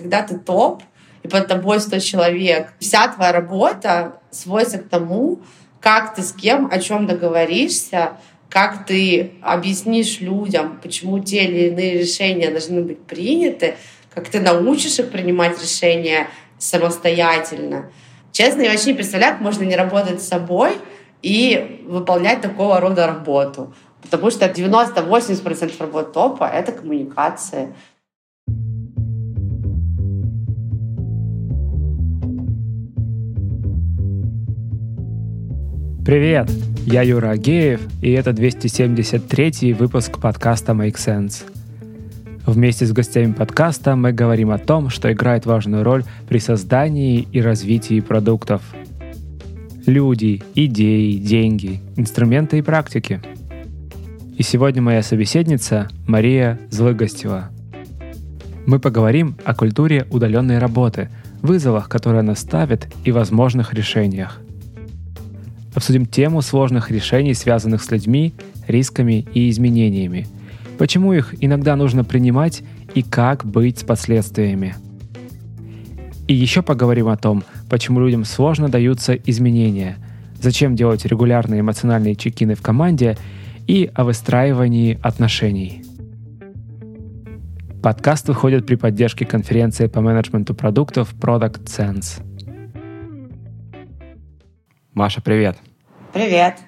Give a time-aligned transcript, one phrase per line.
[0.00, 0.82] когда ты топ,
[1.22, 5.40] и под тобой 100 человек, вся твоя работа сводится к тому,
[5.80, 8.12] как ты с кем, о чем договоришься,
[8.48, 13.76] как ты объяснишь людям, почему те или иные решения должны быть приняты,
[14.14, 16.28] как ты научишь их принимать решения
[16.58, 17.90] самостоятельно.
[18.32, 20.72] Честно, я вообще не представляю, как можно не работать с собой
[21.22, 23.74] и выполнять такого рода работу.
[24.02, 27.74] Потому что 90-80% работы топа— это коммуникация.
[36.08, 36.50] Привет!
[36.86, 41.42] Я Юра Агеев, и это 273 выпуск подкаста Make Sense.
[42.46, 47.42] Вместе с гостями подкаста мы говорим о том, что играет важную роль при создании и
[47.42, 48.62] развитии продуктов.
[49.84, 53.20] Люди, идеи, деньги, инструменты и практики.
[54.38, 57.50] И сегодня моя собеседница Мария Злыгостева.
[58.64, 61.10] Мы поговорим о культуре удаленной работы,
[61.42, 64.40] вызовах, которые она ставит, и возможных решениях.
[65.78, 68.34] Обсудим тему сложных решений, связанных с людьми,
[68.66, 70.26] рисками и изменениями.
[70.76, 72.64] Почему их иногда нужно принимать
[72.96, 74.74] и как быть с последствиями.
[76.26, 79.98] И еще поговорим о том, почему людям сложно даются изменения,
[80.42, 83.16] зачем делать регулярные эмоциональные чекины в команде
[83.68, 85.84] и о выстраивании отношений.
[87.84, 92.20] Подкаст выходит при поддержке конференции по менеджменту продуктов Product Sense.
[94.92, 95.56] Маша, привет.
[96.18, 96.58] Привет.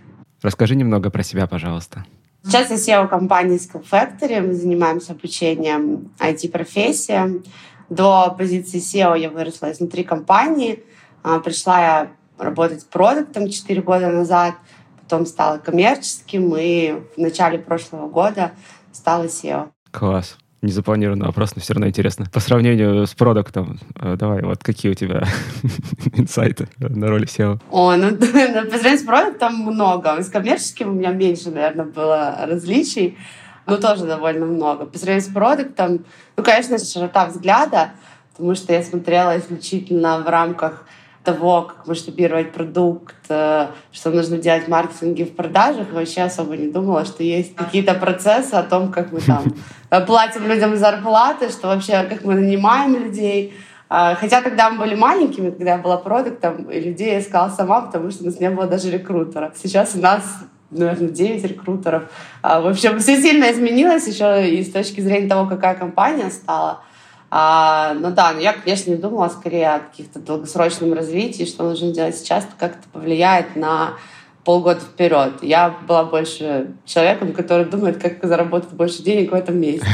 [0.43, 2.05] Расскажи немного про себя, пожалуйста.
[2.45, 4.41] Сейчас я SEO компании Skill Factory.
[4.41, 7.43] Мы занимаемся обучением IT-профессиям.
[7.89, 10.85] До позиции SEO я выросла изнутри компании.
[11.25, 14.55] А, пришла я работать продуктом 4 года назад,
[15.03, 18.53] потом стала коммерческим и в начале прошлого года
[18.93, 19.71] стала SEO.
[19.91, 22.27] Класс незапланированный вопрос, но все равно интересно.
[22.33, 25.25] По сравнению с продуктом, э, давай, вот какие у тебя
[26.13, 27.61] инсайты на роли SEO?
[27.71, 30.23] О, ну, по сравнению с продуктом много.
[30.23, 33.17] С коммерческим у меня меньше, наверное, было различий,
[33.67, 34.85] но тоже довольно много.
[34.85, 36.05] По сравнению с продуктом,
[36.37, 37.93] ну, конечно, широта взгляда,
[38.33, 40.87] потому что я смотрела исключительно в рамках
[41.33, 46.69] того, как масштабировать продукт, э, что нужно делать в маркетинге, в продажах, вообще особо не
[46.69, 49.45] думала, что есть какие-то процессы о том, как мы там
[49.91, 53.55] э, платим людям зарплаты, что вообще, как мы нанимаем людей.
[53.89, 57.81] А, хотя тогда мы были маленькими, когда я была продуктом, и людей я искала сама,
[57.81, 59.53] потому что у нас не было даже рекрутера.
[59.61, 60.23] Сейчас у нас
[60.71, 62.05] наверное, 9 рекрутеров.
[62.43, 66.83] А, в общем, все сильно изменилось еще и с точки зрения того, какая компания стала.
[67.31, 71.93] А, ну да, но я, конечно, не думала скорее о каких-то долгосрочном развитии, что нужно
[71.93, 73.95] делать сейчас, как это повлияет на
[74.45, 75.35] полгода вперед.
[75.43, 79.87] Я была больше человеком, который думает, как заработать больше денег в этом месяце.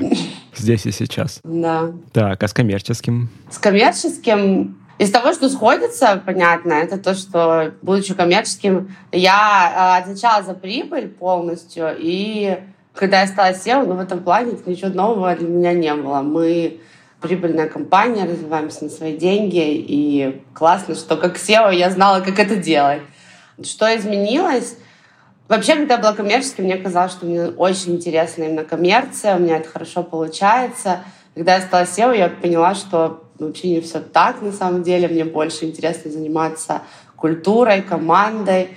[0.56, 1.40] Здесь и сейчас.
[1.44, 1.92] Да.
[2.12, 3.28] Так, а с коммерческим?
[3.50, 10.42] С коммерческим из того, что сходится, понятно, это то, что, будучи коммерческим, я э, отвечала
[10.42, 12.58] за прибыль полностью и
[12.94, 16.20] когда я стала SEO, ну, в этом плане ничего нового для меня не было.
[16.20, 16.80] Мы
[17.20, 22.56] прибыльная компания, развиваемся на свои деньги, и классно, что как SEO я знала, как это
[22.56, 23.02] делать.
[23.62, 24.76] Что изменилось?
[25.48, 29.56] Вообще, когда я была коммерческой, мне казалось, что мне очень интересна именно коммерция, у меня
[29.56, 31.00] это хорошо получается.
[31.34, 35.08] Когда я стала SEO, я поняла, что вообще не все так на самом деле.
[35.08, 36.82] Мне больше интересно заниматься
[37.16, 38.68] культурой, командой,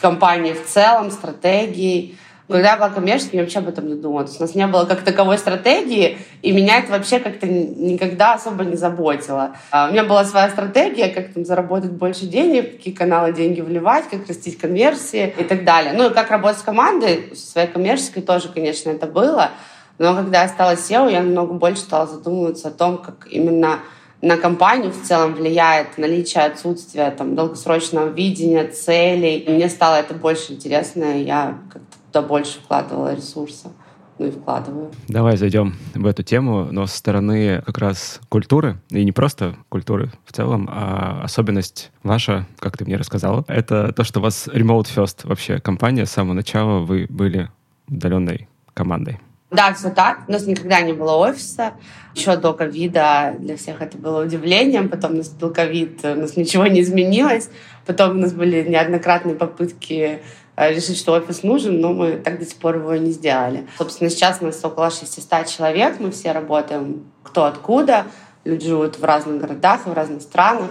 [0.00, 2.18] компанией в целом, стратегией.
[2.46, 4.24] Когда я была коммерческим, я вообще об этом не думала.
[4.24, 8.34] То есть у нас не было как таковой стратегии, и меня это вообще как-то никогда
[8.34, 9.56] особо не заботило.
[9.70, 14.04] А у меня была своя стратегия, как там заработать больше денег, какие каналы деньги вливать,
[14.10, 15.94] как растить конверсии и так далее.
[15.94, 19.50] Ну и как работать с командой, со своей коммерческой тоже, конечно, это было.
[19.98, 23.78] Но когда я стала SEO, я намного больше стала задумываться о том, как именно
[24.24, 29.44] на компанию в целом влияет наличие отсутствия там, долгосрочного видения, целей.
[29.46, 31.83] Мне стало это больше интересно, и я как-то
[32.14, 33.72] туда больше вкладывала ресурсов
[34.16, 34.92] ну и вкладываю.
[35.08, 40.12] Давай зайдем в эту тему, но со стороны как раз культуры, и не просто культуры
[40.24, 44.86] в целом, а особенность ваша, как ты мне рассказала, это то, что у вас remote
[44.94, 47.50] first вообще компания, с самого начала вы были
[47.88, 49.18] удаленной командой.
[49.50, 50.24] Да, все так.
[50.28, 51.74] У нас никогда не было офиса.
[52.14, 54.88] Еще до ковида для всех это было удивлением.
[54.88, 57.50] Потом наступил ковид, у нас ничего не изменилось.
[57.86, 60.20] Потом у нас были неоднократные попытки
[60.56, 63.66] решить, что офис нужен, но мы так до сих пор его не сделали.
[63.78, 68.06] Собственно, сейчас у нас около 600 человек, мы все работаем кто откуда,
[68.44, 70.70] люди живут в разных городах, в разных странах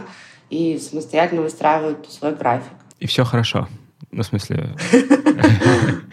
[0.49, 2.71] и самостоятельно выстраивают свой график.
[2.99, 3.67] И все хорошо.
[4.11, 4.75] Ну, в смысле...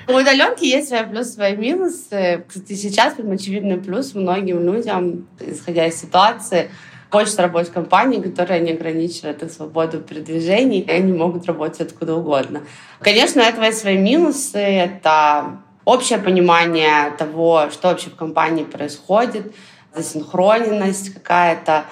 [0.09, 2.45] У удаленки есть свои плюсы, свои минусы.
[2.49, 6.71] Кстати, сейчас очевидный плюс многим людям, исходя из ситуации,
[7.11, 12.15] хочется работать в компании, которая не ограничивает их свободу передвижений, и они могут работать откуда
[12.15, 12.63] угодно.
[13.01, 14.59] Конечно, у этого есть свои минусы.
[14.59, 19.53] Это общее понимание того, что вообще в компании происходит,
[19.95, 21.85] засинхроненность какая-то,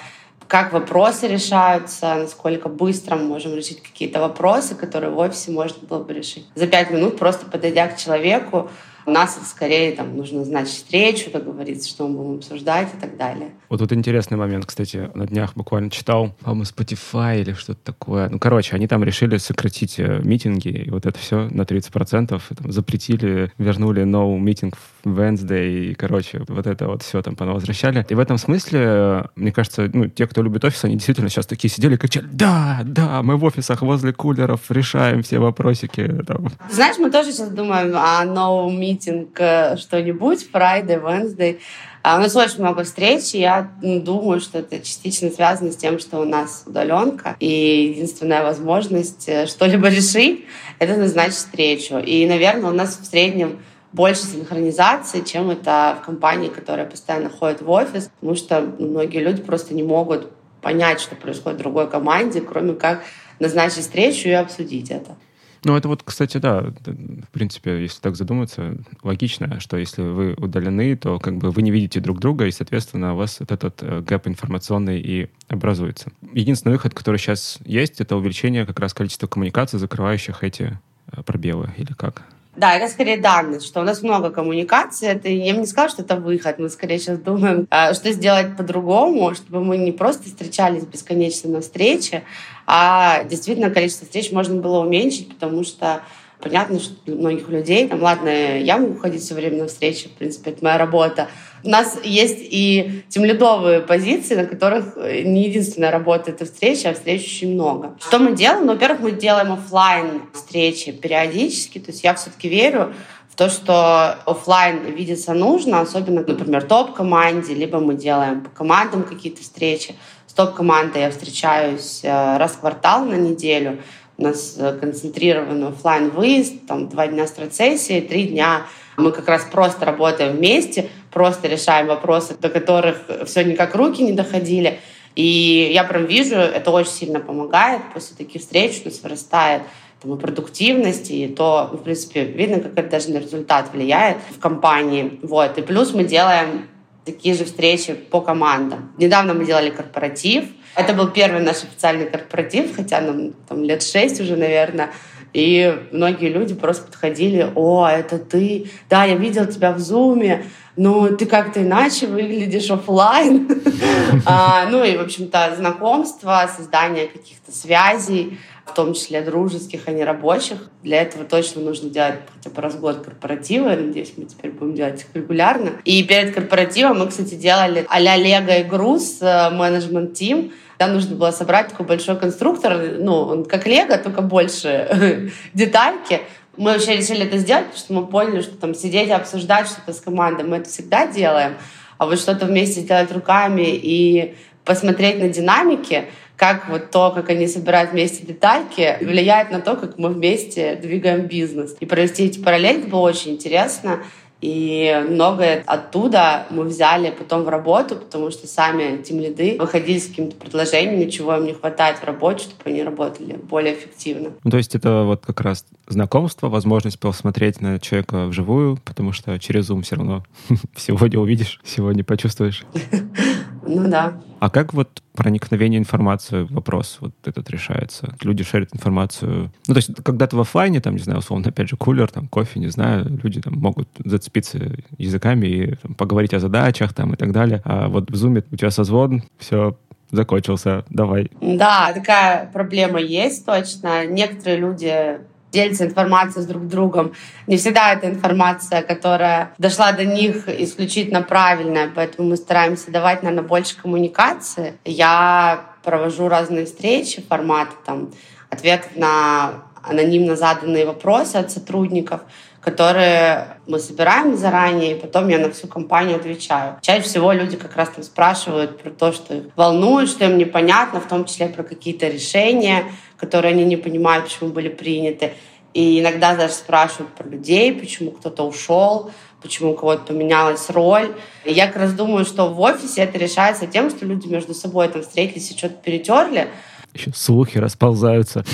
[0.47, 6.03] как вопросы решаются, насколько быстро мы можем решить какие-то вопросы, которые в офисе можно было
[6.03, 6.47] бы решить.
[6.55, 8.71] За пять минут просто подойдя к человеку,
[9.09, 13.51] нас скорее там нужно знать встречу, договориться, что мы будем обсуждать и так далее.
[13.69, 18.29] Вот тут интересный момент, кстати, на днях буквально читал, по-моему, Spotify или что-то такое.
[18.29, 22.29] Ну, короче, они там решили сократить э, митинги, и вот это все на 30%.
[22.29, 24.75] Там, запретили, вернули no meeting
[25.05, 28.05] в Wednesday, и, короче, вот это вот все там возвращали.
[28.09, 31.71] И в этом смысле, мне кажется, ну, те, кто любит офис, они действительно сейчас такие
[31.71, 36.23] сидели и кричали, да, да, мы в офисах возле кулеров решаем все вопросики.
[36.27, 36.51] Там.
[36.71, 41.59] Знаешь, мы тоже сейчас думаем о no meeting митинг, э, что-нибудь, Friday, Wednesday.
[42.03, 45.99] А у нас очень много встреч, и я думаю, что это частично связано с тем,
[45.99, 50.45] что у нас удаленка, и единственная возможность э, что-либо решить—
[50.79, 51.99] это назначить встречу.
[51.99, 53.61] И, наверное, у нас в среднем
[53.93, 59.43] больше синхронизации, чем это в компании, которая постоянно ходит в офис, потому что многие люди
[59.43, 60.31] просто не могут
[60.61, 63.03] понять, что происходит в другой команде, кроме как
[63.39, 65.17] назначить встречу и обсудить это.
[65.65, 70.97] Ну, это вот, кстати, да, в принципе, если так задуматься, логично, что если вы удалены,
[70.97, 74.01] то как бы вы не видите друг друга, и, соответственно, у вас вот этот э,
[74.01, 76.11] гэп информационный и образуется.
[76.33, 80.79] Единственный выход, который сейчас есть, это увеличение как раз количества коммуникаций, закрывающих эти
[81.11, 82.25] э, пробелы, или как?
[82.59, 85.07] Да, это скорее данность, что у нас много коммуникаций.
[85.07, 86.59] Это, я бы не сказала, что это выход.
[86.59, 91.61] Мы скорее сейчас думаем, а, что сделать по-другому, чтобы мы не просто встречались бесконечно на
[91.61, 92.25] встрече,
[92.67, 96.03] а действительно количество встреч можно было уменьшить, потому что
[96.41, 100.13] Понятно, что для многих людей, там, ладно, я могу ходить все время на встречи, в
[100.13, 101.29] принципе, это моя работа.
[101.65, 107.23] У нас есть и темледовые позиции, на которых не единственная работа— это встреча, а встреч
[107.25, 107.97] очень много.
[108.01, 108.67] Что мы делаем?
[108.67, 112.95] Ну, во-первых, мы делаем офлайн встречи периодически, то есть я все-таки верю
[113.29, 119.43] в то, что офлайн видеться нужно, особенно, например, топ-команде, либо мы делаем по командам какие-то
[119.43, 119.97] встречи.
[120.29, 123.81] С топ-командой я встречаюсь э, раз в квартал на неделю,
[124.19, 128.67] у нас э, концентрированный офлайн выезд, там два дня страцессии, три дня
[128.97, 134.13] мы как раз просто работаем вместе, просто решаем вопросы, до которых все никак руки не
[134.13, 134.81] доходили.
[135.15, 137.81] И я прям вижу, это очень сильно помогает.
[137.95, 139.63] После таких встреч у нас вырастает
[140.01, 144.41] там, и продуктивность, и то, в принципе, видно, как это даже на результат влияет в
[144.41, 145.19] компании.
[145.23, 145.59] Вот.
[145.59, 146.69] И плюс мы делаем
[147.05, 148.93] такие же встречи по командам.
[148.99, 150.45] Недавно мы делали корпоратив,
[150.75, 154.91] это был первый наш официальный корпоратив, хотя нам там лет шесть уже, наверное.
[155.33, 161.09] И многие люди просто подходили, о, это ты, да, я видел тебя в зуме, но
[161.09, 163.49] ты как-то иначе выглядишь офлайн.
[164.27, 168.39] а, ну и, в общем-то, знакомство, создание каких-то связей,
[168.69, 170.59] в том числе дружеских, а не рабочих.
[170.83, 173.75] Для этого точно нужно делать хотя бы раз в год корпоративы.
[173.77, 175.73] Надеюсь, мы теперь будем делать их регулярно.
[175.85, 181.33] И перед корпоративом мы, кстати, делали а-ля Лего игру с э, менеджмент-тим, там нужно было
[181.33, 186.21] собрать такой большой конструктор, ну, он как лего, только больше детальки.
[186.57, 189.93] Мы вообще решили это сделать, потому что мы поняли, что там сидеть и обсуждать что-то
[189.93, 191.57] с командой мы это всегда делаем,
[191.99, 196.05] а вот что-то вместе сделать руками и посмотреть на динамики,
[196.39, 201.27] как вот то, как они собирают вместе детальки, влияет на то, как мы вместе двигаем
[201.27, 201.77] бизнес.
[201.81, 203.99] И провести эти параллели было очень интересно.
[204.41, 210.07] И многое оттуда мы взяли потом в работу, потому что сами тем лиды выходили с
[210.07, 214.31] какими-то предложениями, чего им не хватает в работе, чтобы они работали более эффективно.
[214.45, 219.37] Ну, то есть это вот как раз знакомство, возможность посмотреть на человека вживую, потому что
[219.41, 220.23] через Zoom все равно
[220.77, 222.65] сегодня увидишь, сегодня почувствуешь.
[223.69, 224.15] Ну да.
[224.41, 228.15] А как вот проникновение информации вопрос вот этот решается?
[228.23, 229.51] Люди шерят информацию.
[229.67, 232.61] Ну, то есть, когда-то в офлайне, там, не знаю, условно, опять же, кулер, там, кофе,
[232.61, 234.59] не знаю, люди там могут зацепиться
[234.97, 237.61] языками и там, поговорить о задачах там и так далее.
[237.65, 239.77] А вот в зуме у тебя созвон, все,
[240.11, 241.31] закончился, давай.
[241.41, 244.07] Да, такая проблема есть точно.
[244.07, 245.19] Некоторые люди
[245.53, 247.13] делятся информацией с друг другом.
[247.47, 253.47] Не всегда это информация, которая дошла до них исключительно правильная, поэтому мы стараемся давать, наверное,
[253.47, 254.75] больше коммуникации.
[254.85, 258.11] Я провожу разные встречи, форматы там,
[258.51, 262.21] ответов на анонимно заданные вопросы от сотрудников,
[262.61, 266.79] которые мы собираем заранее, и потом я на всю компанию отвечаю.
[266.83, 271.01] Чаще всего люди как раз там спрашивают про то, что их волнует, что им непонятно,
[271.01, 272.85] в том числе про какие-то решения,
[273.17, 275.35] которые они не понимают, почему были приняты.
[275.75, 279.13] И иногда даже спрашивают про людей, почему кто-то ушел,
[279.43, 281.15] почему у кого-то поменялась роль.
[281.45, 284.89] И я как раз думаю, что в офисе это решается тем, что люди между собой
[284.89, 286.49] там встретились и что-то перетерли.
[286.95, 288.45] Еще слухи расползаются.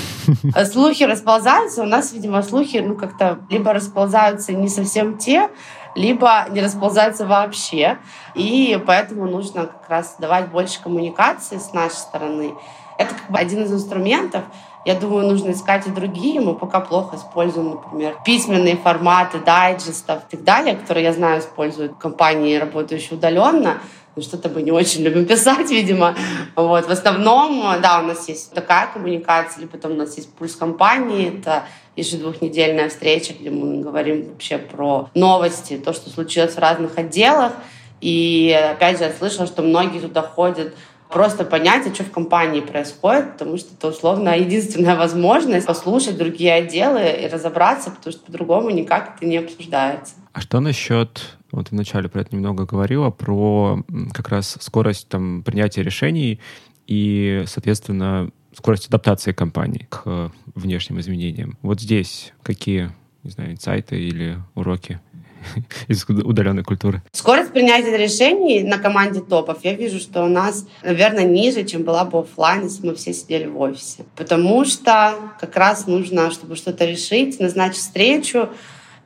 [0.53, 1.83] А слухи расползаются.
[1.83, 5.49] У нас, видимо, слухи ну как-то либо расползаются не совсем те,
[5.95, 7.97] либо не расползаются вообще.
[8.35, 12.53] И поэтому нужно как раз давать больше коммуникации с нашей стороны.
[12.97, 14.43] Это как бы один из инструментов.
[14.85, 16.39] Я думаю, нужно искать и другие.
[16.39, 21.97] Мы пока плохо используем, например, письменные форматы дайджестов и так далее, которые, я знаю, используют
[21.97, 23.79] компании, работающие удаленно.
[24.15, 26.15] Но что-то мы не очень любим писать, видимо.
[26.55, 26.87] Вот.
[26.87, 31.37] В основном, да, у нас есть такая коммуникация, или потом у нас есть пульс компании,
[31.39, 31.63] это
[31.95, 37.53] ежедвухнедельная встреча, где мы говорим вообще про новости, то, что случилось в разных отделах.
[38.01, 40.73] И опять же, я слышала, что многие туда ходят
[41.09, 46.53] просто понять, а что в компании происходит, потому что это условно единственная возможность послушать другие
[46.53, 50.15] отделы и разобраться, потому что по-другому никак это не обсуждается.
[50.33, 53.83] А что насчет, вот вначале про это немного говорила, про
[54.13, 56.39] как раз скорость там, принятия решений
[56.85, 61.57] и, соответственно, скорость адаптации компании к внешним изменениям.
[61.61, 62.91] Вот здесь какие,
[63.23, 64.99] не знаю, инсайты или уроки
[65.87, 67.01] из удаленной культуры?
[67.13, 72.03] Скорость принятия решений на команде топов, я вижу, что у нас, наверное, ниже, чем была
[72.03, 74.03] бы офлайн, если мы все сидели в офисе.
[74.17, 78.49] Потому что как раз нужно, чтобы что-то решить, назначить встречу,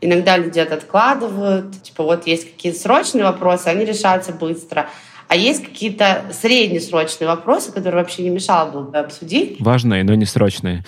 [0.01, 1.81] Иногда люди это откладывают.
[1.83, 4.89] Типа вот есть какие-то срочные вопросы, они решаются быстро.
[5.27, 9.61] А есть какие-то среднесрочные вопросы, которые вообще не мешало бы обсудить.
[9.61, 10.83] Важные, но не срочные.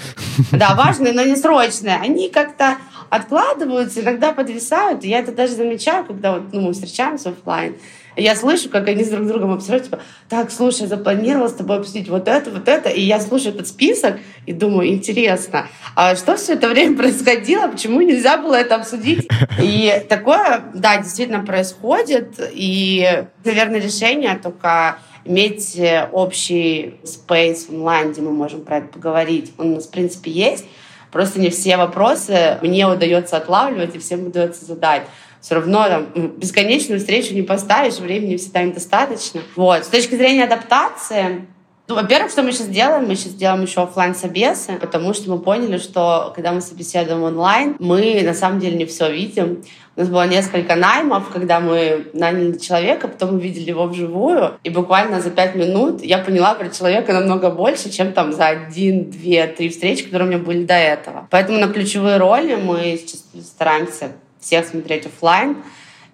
[0.51, 1.97] Да, важные, но не срочные.
[1.97, 2.77] Они как-то
[3.11, 5.03] откладываются, иногда подвисают.
[5.03, 7.75] Я это даже замечаю, когда вот, ну, мы встречаемся офлайн.
[8.17, 12.09] Я слышу, как они с друг другом обсуждают, типа, так, слушай, запланировал с тобой обсудить
[12.09, 16.53] вот это, вот это, и я слушаю этот список и думаю, интересно, а что все
[16.53, 19.29] это время происходило, почему нельзя было это обсудить?
[19.61, 25.79] И такое, да, действительно происходит, и, наверное, решение только иметь
[26.11, 30.65] общий спейс онлайн, где мы можем про это поговорить, он у нас, в принципе, есть,
[31.11, 35.03] просто не все вопросы мне удается отлавливать и всем удается задать
[35.41, 36.05] все равно там,
[36.37, 39.41] бесконечную встречу не поставишь, времени всегда недостаточно.
[39.55, 39.83] Вот.
[39.83, 41.47] С точки зрения адаптации,
[41.87, 43.05] ну, во-первых, что мы сейчас делаем?
[43.05, 47.75] Мы сейчас делаем еще офлайн собесы, потому что мы поняли, что когда мы собеседуем онлайн,
[47.79, 49.63] мы на самом деле не все видим.
[49.97, 54.69] У нас было несколько наймов, когда мы наняли человека, потом мы видели его вживую, и
[54.69, 59.47] буквально за пять минут я поняла про человека намного больше, чем там за один, две,
[59.47, 61.27] три встречи, которые у меня были до этого.
[61.29, 65.63] Поэтому на ключевые роли мы сейчас стараемся всех смотреть офлайн.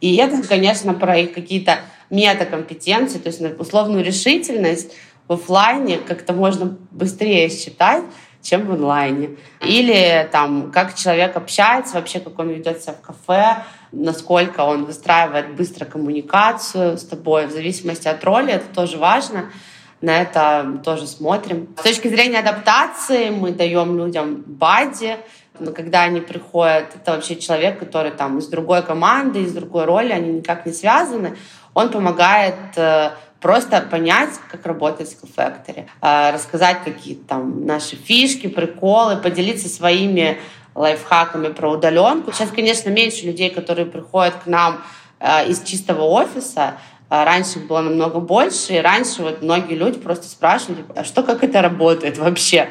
[0.02, 1.80] И это, конечно, про их какие-то
[2.10, 4.94] метакомпетенции, то есть условную решительность
[5.28, 8.04] в офлайне как-то можно быстрее считать,
[8.42, 9.32] чем в онлайне.
[9.62, 15.56] Или там, как человек общается, вообще, как он ведет себя в кафе, насколько он выстраивает
[15.56, 19.52] быстро коммуникацию с тобой, в зависимости от роли, это тоже важно.
[20.00, 21.70] На это тоже смотрим.
[21.78, 25.18] С точки зрения адаптации мы даем людям бади,
[25.60, 30.12] но когда они приходят, это вообще человек, который там из другой команды, из другой роли,
[30.12, 31.38] они никак не связаны,
[31.74, 38.48] он помогает э, просто понять, как работает Skill Factory, э, рассказать какие-то там наши фишки,
[38.48, 40.40] приколы, поделиться своими
[40.76, 42.32] лайфхаками про удаленку.
[42.32, 44.82] Сейчас, конечно, меньше людей, которые приходят к нам
[45.20, 46.76] э, из чистого офиса,
[47.10, 51.62] Раньше было намного больше, и раньше вот многие люди просто спрашивали, а что, как это
[51.62, 52.68] работает вообще?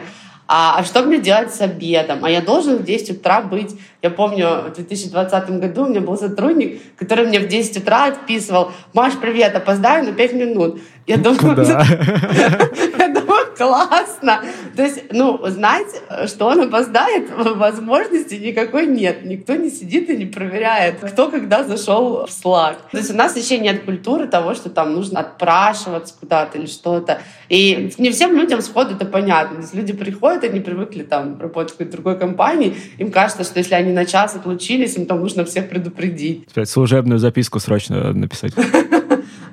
[0.48, 2.24] А, а что мне делать с обедом?
[2.24, 3.74] А я должен в 10 утра быть.
[4.00, 8.70] Я помню, в 2020 году у меня был сотрудник, который мне в 10 утра отписывал,
[8.94, 10.80] Маш, привет, опоздаю на 5 минут.
[11.06, 11.56] Я думаю,
[12.98, 14.42] я думаю, классно.
[14.76, 15.86] То есть, ну, знать,
[16.26, 19.24] что он опоздает, возможности никакой нет.
[19.24, 22.76] Никто не сидит и не проверяет, кто когда зашел в Slack.
[22.92, 27.20] То есть у нас еще нет культуры того, что там нужно отпрашиваться куда-то или что-то.
[27.48, 29.56] И не всем людям сходу это понятно.
[29.56, 33.58] То есть люди приходят, они привыкли там работать в какой-то другой компании, им кажется, что
[33.58, 36.48] если они на час отлучились, им там нужно всех предупредить.
[36.64, 38.52] Служебную записку срочно написать.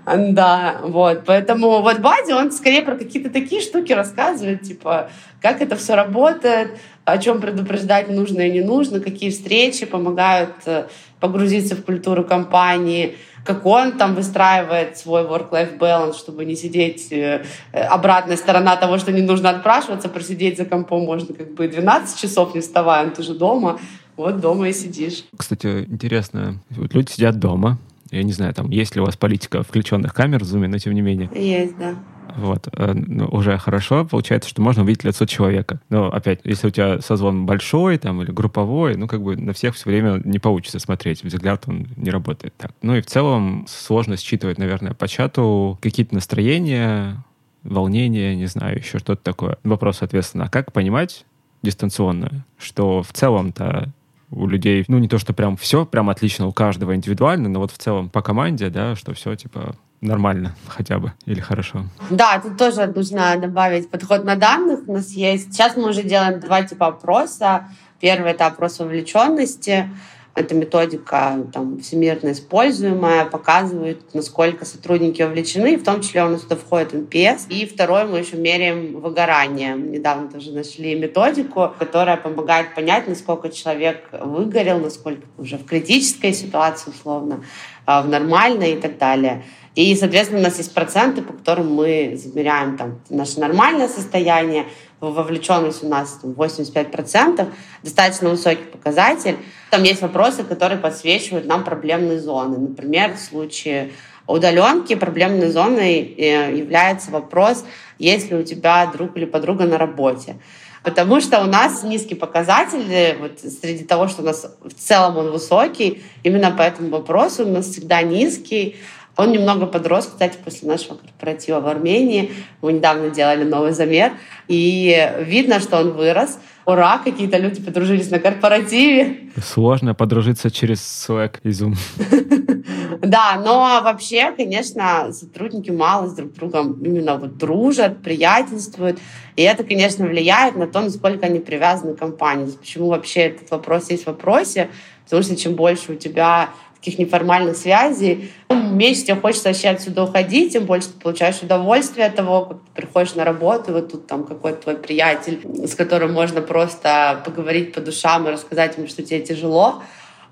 [0.05, 1.23] Да, вот.
[1.25, 5.09] Поэтому вот Бади, он скорее про какие-то такие штуки рассказывает, типа,
[5.41, 10.87] как это все работает, о чем предупреждать нужно и не нужно, какие встречи помогают э,
[11.19, 17.43] погрузиться в культуру компании, как он там выстраивает свой work-life balance, чтобы не сидеть э,
[17.73, 22.55] обратная сторона того, что не нужно отпрашиваться, просидеть за компом можно как бы 12 часов
[22.55, 23.79] не вставая, ты же дома,
[24.15, 25.25] вот дома и сидишь.
[25.37, 27.79] Кстати, интересно, вот люди сидят дома,
[28.13, 30.93] я не знаю, там есть ли у вас политика включенных камер в Zoom, но тем
[30.93, 31.29] не менее.
[31.33, 31.95] Есть, да.
[32.35, 32.67] Вот.
[32.73, 34.05] Э, ну, уже хорошо.
[34.05, 35.79] Получается, что можно увидеть лицо человека.
[35.89, 39.75] Но опять, если у тебя созвон большой там, или групповой, ну, как бы на всех
[39.75, 41.23] все время не получится смотреть.
[41.23, 42.71] Взгляд, он не работает так.
[42.81, 47.23] Ну и в целом сложно считывать, наверное, по чату какие-то настроения,
[47.63, 49.57] волнения, не знаю, еще что-то такое.
[49.63, 51.25] Вопрос, соответственно, а как понимать
[51.61, 53.91] дистанционно, что в целом-то
[54.35, 57.71] у людей, ну, не то, что прям все прям отлично у каждого индивидуально, но вот
[57.71, 61.85] в целом по команде, да, что все, типа, нормально хотя бы или хорошо.
[62.09, 64.81] Да, тут тоже нужно добавить подход на данных.
[64.87, 65.53] У нас есть...
[65.53, 67.67] Сейчас мы уже делаем два типа опроса.
[67.99, 69.89] Первый— это опрос вовлеченности.
[70.35, 76.55] Эта методика там, всемирно используемая, показывает, насколько сотрудники вовлечены, в том числе у нас туда
[76.55, 77.41] входит NPS.
[77.49, 79.75] И второе, мы еще меряем выгорание.
[79.75, 86.89] Недавно тоже нашли методику, которая помогает понять, насколько человек выгорел, насколько уже в критической ситуации,
[86.89, 87.43] условно,
[87.85, 89.43] а, в нормальной и так далее.
[89.75, 94.65] И, соответственно, у нас есть проценты, по которым мы замеряем там, наше нормальное состояние,
[95.11, 97.47] вовлеченность у нас там, 85%,
[97.83, 99.37] достаточно высокий показатель.
[99.71, 102.57] Там есть вопросы, которые подсвечивают нам проблемные зоны.
[102.57, 103.91] Например, в случае
[104.27, 107.65] удаленки проблемной зоной э, является вопрос,
[107.99, 110.37] есть ли у тебя друг или подруга на работе.
[110.83, 115.31] Потому что у нас низкий показатель, вот среди того, что у нас в целом он
[115.31, 118.75] высокий, именно по этому вопросу у нас всегда низкий.
[119.15, 122.31] Он немного подрос, кстати, после нашего корпоратива в Армении.
[122.61, 124.13] Мы недавно делали новый замер,
[124.47, 126.39] и видно, что он вырос.
[126.65, 129.29] Ура, какие-то люди подружились на корпоративе.
[129.43, 131.75] Сложно подружиться через Slack и Zoom.
[133.01, 138.97] Да, но вообще, конечно, сотрудники мало с друг другом именно вот дружат, приятельствуют.
[139.35, 142.51] И это, конечно, влияет на то, насколько они привязаны к компании.
[142.51, 144.69] Почему вообще этот вопрос есть в вопросе?
[145.03, 146.49] Потому что чем больше у тебя
[146.83, 152.07] таких неформальных связей, тем меньше тебе хочется вообще отсюда уходить, тем больше ты получаешь удовольствие
[152.07, 155.75] от того, как ты приходишь на работу, и вот тут там какой-то твой приятель, с
[155.75, 159.81] которым можно просто поговорить по душам и рассказать ему, что тебе тяжело.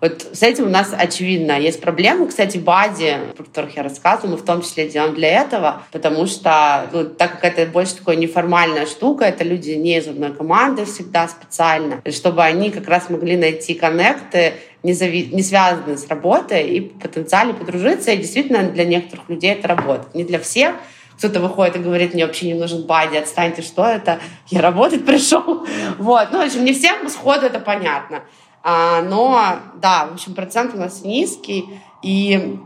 [0.01, 2.27] Вот с этим у нас очевидно есть проблемы.
[2.27, 6.89] Кстати, бади, про которых я рассказываю, мы в том числе делаем для этого, потому что,
[6.91, 11.27] ну, так как это больше такая неформальная штука, это люди не из одной команды всегда
[11.27, 15.29] специально, чтобы они как раз могли найти коннекты не, зави...
[15.31, 18.11] не связанные с работой и потенциально подружиться.
[18.11, 20.15] И действительно для некоторых людей это работает.
[20.15, 20.75] Не для всех.
[21.17, 24.19] Кто-то выходит и говорит, мне вообще не нужен бади, отстаньте, что это?
[24.49, 25.67] Я работать пришел.
[25.99, 26.29] Вот.
[26.31, 28.23] Ну, в общем, не всем сходу это понятно.
[28.63, 31.65] А, но, да, в общем, процент у нас низкий.
[32.01, 32.59] И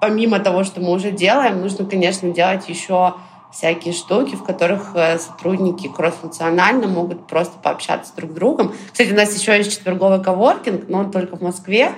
[0.00, 3.14] помимо того, что мы уже делаем, нужно, конечно, делать еще
[3.52, 8.72] всякие штуки, в которых э, сотрудники кроссфункционально могут просто пообщаться друг с другом.
[8.92, 11.92] Кстати, у нас еще есть четверговый коворкинг, но он только в Москве.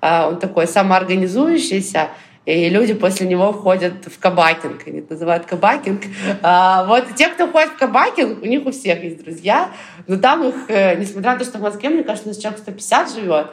[0.00, 2.10] Э, он такой самоорганизующийся,
[2.44, 6.02] и люди после него входят в кабакинг, они это называют кабакинг.
[6.42, 9.70] А, вот те, кто ходит в кабакинг, у них у всех есть друзья,
[10.08, 12.60] но там их, э, несмотря на то, что в Москве, мне кажется, у нас человек
[12.60, 13.46] 150 живет,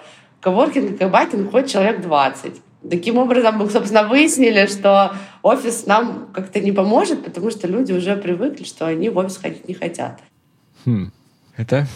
[0.43, 2.53] в и кабакинг ходит человек 20.
[2.89, 8.15] Таким образом, мы, собственно, выяснили, что офис нам как-то не поможет, потому что люди уже
[8.15, 10.19] привыкли, что они в офис ходить не хотят.
[10.85, 11.11] Хм.
[11.57, 11.87] Это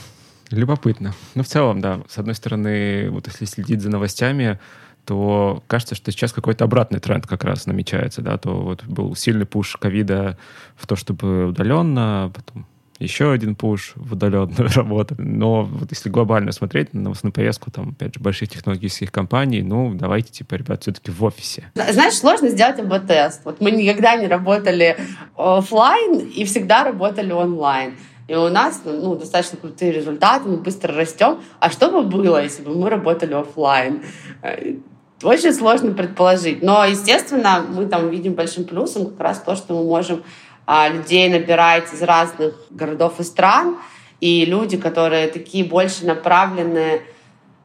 [0.52, 1.14] любопытно.
[1.36, 2.02] Ну, в целом, да.
[2.10, 4.60] С одной стороны, вот если следить за новостями,
[5.06, 9.46] то кажется, что сейчас какой-то обратный тренд как раз намечается, да, то вот был сильный
[9.46, 10.38] пуш ковида
[10.76, 12.66] в то, чтобы удаленно, потом
[13.00, 15.16] еще один пуш в удаленную работу.
[15.18, 19.94] Но вот если глобально смотреть на новостную повестку, там, опять же, больших технологических компаний, ну,
[19.94, 21.72] давайте, типа, ребят, все-таки в офисе.
[21.76, 23.42] Знаешь, сложно сделать АБ-тест.
[23.46, 24.98] Вот мы никогда не работали
[25.36, 27.96] офлайн и всегда работали онлайн.
[28.28, 31.40] И у нас ну, достаточно крутые результаты, мы быстро растем.
[31.60, 34.02] А что бы было, если бы мы работали офлайн?
[35.24, 36.62] Очень сложно предположить.
[36.62, 40.24] Но, естественно, мы там видим большим плюсом как раз то, что мы можем
[40.66, 43.78] а, людей набирать из разных городов и стран,
[44.20, 47.02] и люди, которые такие больше направлены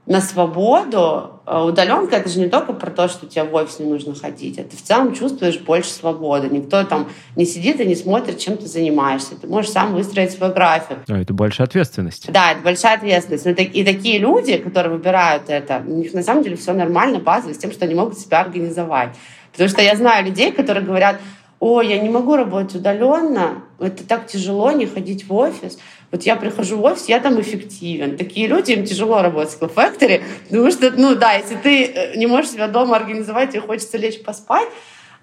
[0.08, 1.40] на свободу.
[1.44, 4.58] А, удаленка— это же не только про то, что тебе в офис не нужно ходить,
[4.58, 6.48] а ты в целом чувствуешь больше свободы.
[6.48, 9.36] Никто там не сидит и не смотрит, чем ты занимаешься.
[9.36, 10.96] Ты можешь сам выстроить свой график.
[11.08, 12.32] А это большая ответственность.
[12.32, 13.46] Да, это большая ответственность.
[13.46, 17.58] И такие люди, которые выбирают это, у них на самом деле все нормально, базово, с
[17.58, 19.10] тем, что они могут себя организовать.
[19.52, 21.20] Потому что я знаю людей, которые говорят,
[21.60, 25.78] о, я не могу работать удаленно, это так тяжело не ходить в офис.
[26.10, 28.16] Вот я прихожу в офис, я там эффективен.
[28.16, 32.26] Такие люди, им тяжело работать в Factory, потому что, ну да, если ты э, не
[32.26, 34.68] можешь себя дома организовать и хочется лечь поспать,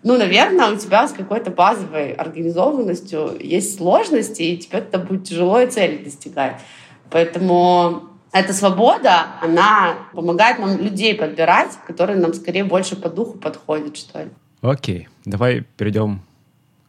[0.04, 5.60] ну, наверное, у тебя с какой-то базовой организованностью есть сложности, и тебе это будет тяжело
[5.60, 6.62] и цели достигать.
[7.10, 13.98] Поэтому эта свобода, она помогает нам людей подбирать, которые нам скорее больше по духу подходят,
[13.98, 14.30] что ли.
[14.62, 16.22] Окей, давай перейдем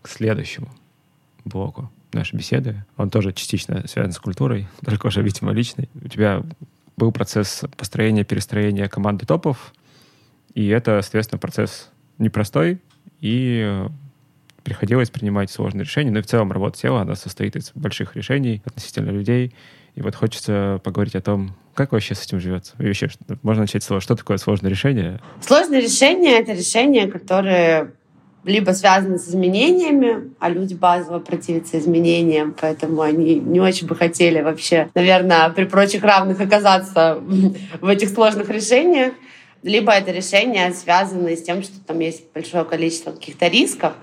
[0.02, 0.68] к следующему.
[1.46, 2.85] блоку нашей беседы.
[2.96, 5.88] Он тоже частично связан с культурой, только уже, видимо, личный.
[5.94, 6.42] У тебя
[6.96, 9.74] был процесс построения, перестроения команды топов,
[10.55, 12.81] и это, соответственно, процесс непростой,
[13.20, 13.87] и
[14.66, 16.11] приходилось принимать сложные решения.
[16.11, 19.55] Но и в целом работа тела, она состоит из больших решений относительно людей.
[19.94, 22.74] И вот хочется поговорить о том, как вообще с этим живется.
[22.79, 23.09] И вообще,
[23.42, 25.20] можно начать с того, что такое сложное решение?
[25.40, 27.92] Сложное решение— это решение, которое
[28.46, 34.40] либо связаны с изменениями, а люди базово противятся изменениям, поэтому они не очень бы хотели
[34.40, 37.18] вообще, наверное, при прочих равных оказаться
[37.80, 39.14] в этих сложных решениях.
[39.64, 43.94] Либо это решения связаны с тем, что там есть большое количество каких-то рисков,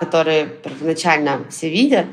[0.00, 2.06] которые первоначально все видят.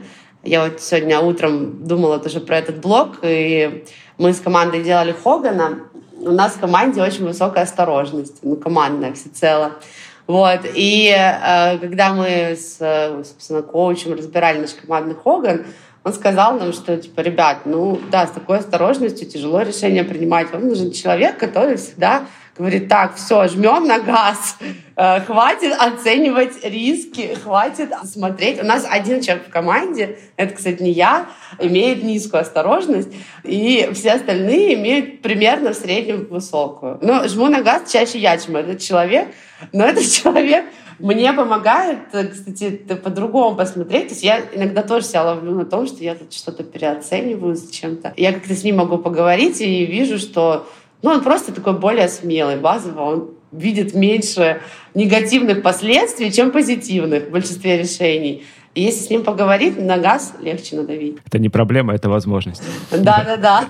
[0.43, 3.85] Я вот сегодня утром думала тоже про этот блог, и
[4.19, 5.79] мы с командой делали Хогана.
[6.19, 9.71] У нас в команде очень высокая осторожность, ну, командная всецело.
[10.31, 10.61] Вот.
[10.75, 12.77] И э, когда мы с,
[13.25, 15.65] собственно, коучем разбирали наш командный Хоган,
[16.05, 20.49] он сказал нам, что, типа, ребят, ну да, с такой осторожностью тяжело решение принимать.
[20.53, 22.23] Вам нужен человек, который всегда
[22.57, 24.57] говорит, так, все, жмем на газ,
[24.95, 28.61] э, хватит оценивать риски, хватит смотреть.
[28.61, 31.27] У нас один человек в команде, это, кстати, не я,
[31.59, 33.09] имеет низкую осторожность,
[33.43, 36.99] и все остальные имеют примерно в среднем высокую.
[37.01, 39.27] Но жму на газ чаще я, чем этот человек,
[39.71, 40.65] но этот человек
[41.01, 42.69] мне помогает, кстати,
[43.03, 44.09] по-другому посмотреть.
[44.09, 48.13] То есть я иногда тоже себя ловлю на том, что я тут что-то переоцениваю зачем-то.
[48.17, 50.67] Я как-то с ним могу поговорить и вижу, что
[51.01, 53.01] ну, он просто такой более смелый, базово.
[53.01, 54.61] Он видит меньше
[54.93, 58.43] негативных последствий, чем позитивных в большинстве решений.
[58.73, 61.17] И если с ним поговорить, на газ легче надавить.
[61.25, 62.63] Это не проблема, это возможность.
[62.89, 63.67] Да-да-да.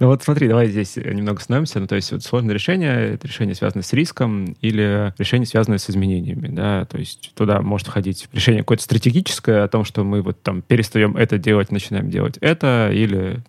[0.00, 1.78] Ну вот смотри, давай здесь немного остановимся.
[1.78, 5.88] Ну, то есть вот сложное решение, это решение связано с риском или решение связанное с
[5.88, 10.42] изменениями, да, то есть туда может входить решение какое-то стратегическое о том, что мы вот
[10.42, 13.40] там перестаем это делать, начинаем делать это, или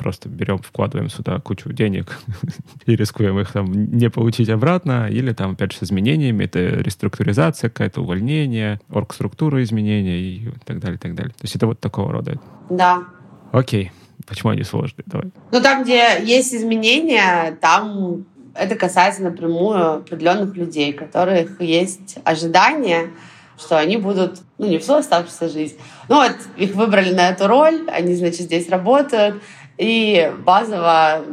[0.00, 2.18] просто берем, вкладываем сюда кучу денег
[2.86, 7.70] и рискуем их там не получить обратно, или там, опять же, с изменениями, это реструктуризация,
[7.70, 11.32] какое-то увольнение, оргструктура изменения и так далее, так далее.
[11.32, 12.40] То есть это вот такого рода.
[12.70, 13.04] Да.
[13.52, 13.92] Окей.
[14.26, 15.04] Почему они сложные?
[15.06, 15.30] Давай.
[15.52, 23.10] Ну, там, где есть изменения, там это касается напрямую определенных людей, у которых есть ожидания,
[23.58, 25.76] что они будут, ну, не всю оставшуюся жизнь.
[26.08, 29.42] Ну, вот их выбрали на эту роль, они, значит, здесь работают,
[29.80, 31.24] и базово,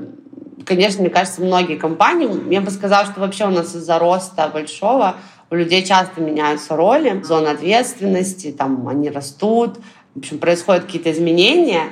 [0.65, 5.15] конечно, мне кажется, многие компании, я бы сказала, что вообще у нас из-за роста большого
[5.49, 9.79] у людей часто меняются роли, зоны ответственности, там они растут,
[10.15, 11.83] в общем, происходят какие-то изменения.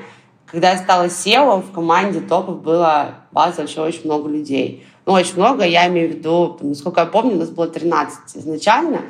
[0.46, 4.86] Когда я стала SEO, в команде топов было база вообще очень много людей.
[5.06, 9.02] Ну, очень много, я имею в виду, насколько я помню, у нас было 13 изначально.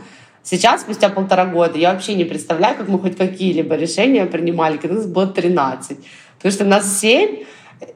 [0.42, 4.98] Сейчас, спустя полтора года, я вообще не представляю, как мы хоть какие-либо решения принимали, когда
[4.98, 5.98] нас было 13.
[6.46, 7.38] Потому что нас семь,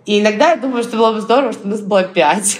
[0.07, 2.57] и иногда я думаю, что было бы здорово, что нас было пять.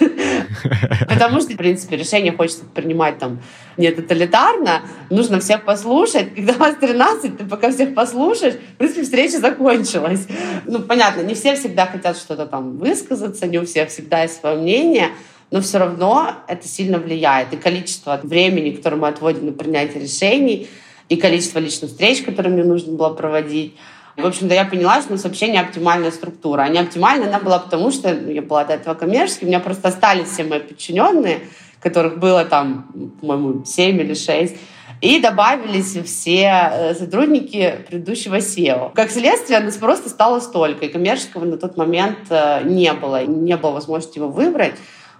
[1.08, 3.40] Потому что, в принципе, решение хочется принимать там
[3.76, 6.32] не тоталитарно, нужно всех послушать.
[6.36, 10.28] Когда вас 13, ты пока всех послушаешь, в принципе, встреча закончилась.
[10.64, 14.58] Ну, понятно, не все всегда хотят что-то там высказаться, не у всех всегда есть свое
[14.58, 15.08] мнение,
[15.50, 17.52] но все равно это сильно влияет.
[17.52, 20.68] И количество времени, которое мы отводим на принятие решений,
[21.08, 23.74] и количество личных встреч, которые мне нужно было проводить,
[24.20, 26.62] в общем-то, я поняла, что у нас вообще не оптимальная структура.
[26.62, 29.60] А не оптимальная она была потому, что ну, я была до этого коммерческой, у меня
[29.60, 31.40] просто остались все мои подчиненные,
[31.80, 34.56] которых было там, по-моему, 7 или 6.
[35.00, 38.92] И добавились все э, сотрудники предыдущего SEO.
[38.94, 40.84] Как следствие, нас просто стало столько.
[40.84, 43.24] И коммерческого на тот момент э, не было.
[43.24, 44.74] Не было возможности его выбрать.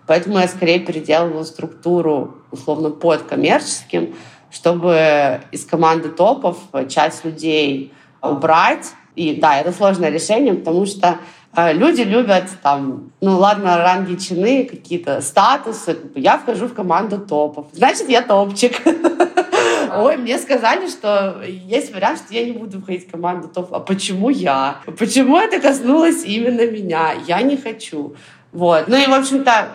[0.07, 4.15] Поэтому я скорее переделывала структуру условно под коммерческим,
[4.51, 6.59] чтобы из команды топов
[6.89, 8.93] часть людей убрать.
[9.17, 11.19] И да, это сложное решение, потому что
[11.55, 15.99] э, люди любят там, ну ладно, ранги, чины, какие-то статусы.
[16.15, 17.67] Я вхожу в команду топов.
[17.73, 18.81] Значит, я топчик.
[19.97, 23.75] Ой, мне сказали, что есть вариант, что я не буду входить в команду топ.
[23.75, 24.77] А почему я?
[24.99, 27.13] Почему это коснулось именно меня?
[27.27, 28.15] Я не хочу.
[28.53, 28.89] Вот.
[28.89, 29.69] Ну и, в общем-то,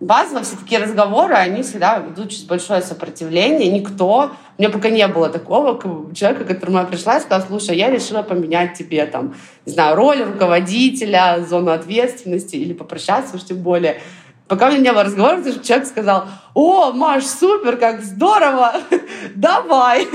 [0.00, 3.70] базово все такие разговоры, они всегда идут через большое сопротивление.
[3.70, 5.78] Никто, у меня пока не было такого
[6.14, 9.34] человека, к которому я пришла и сказала, слушай, я решила поменять тебе там,
[9.66, 14.00] не знаю, роль руководителя, зону ответственности или попрощаться уж тем более.
[14.46, 18.72] Пока у меня не было разговора, человек сказал, о, Маш, супер, как здорово,
[19.34, 20.06] давай.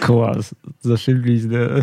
[0.00, 0.50] Класс,
[0.82, 1.82] зашибись, да.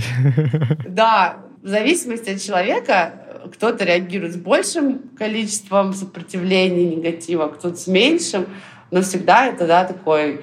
[0.86, 3.23] Да, в зависимости от человека
[3.54, 8.48] кто-то реагирует с большим количеством сопротивления, негатива, кто-то с меньшим,
[8.92, 10.42] но всегда это да, такой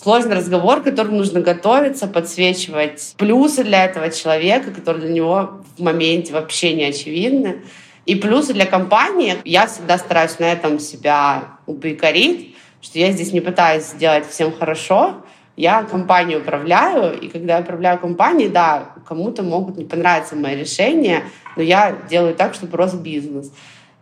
[0.00, 5.82] сложный разговор, к которому нужно готовиться, подсвечивать плюсы для этого человека, которые для него в
[5.82, 7.62] моменте вообще не очевидны.
[8.04, 9.36] И плюсы для компании.
[9.44, 15.24] Я всегда стараюсь на этом себя убекорить, что я здесь не пытаюсь сделать всем хорошо,
[15.56, 21.22] я компанию управляю, и когда я управляю компанией, да, кому-то могут не понравиться мои решения,
[21.56, 23.52] но я делаю так, чтобы рос бизнес.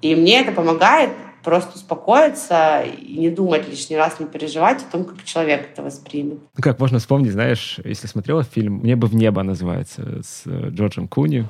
[0.02, 1.10] И мне это помогает
[1.44, 6.38] просто успокоиться и не думать лишний раз, не переживать о том, как человек это воспримет.
[6.56, 11.06] Ну, как можно вспомнить, знаешь, если смотрела фильм «Небо в небо» называется, с э, Джорджем
[11.06, 11.44] Куни,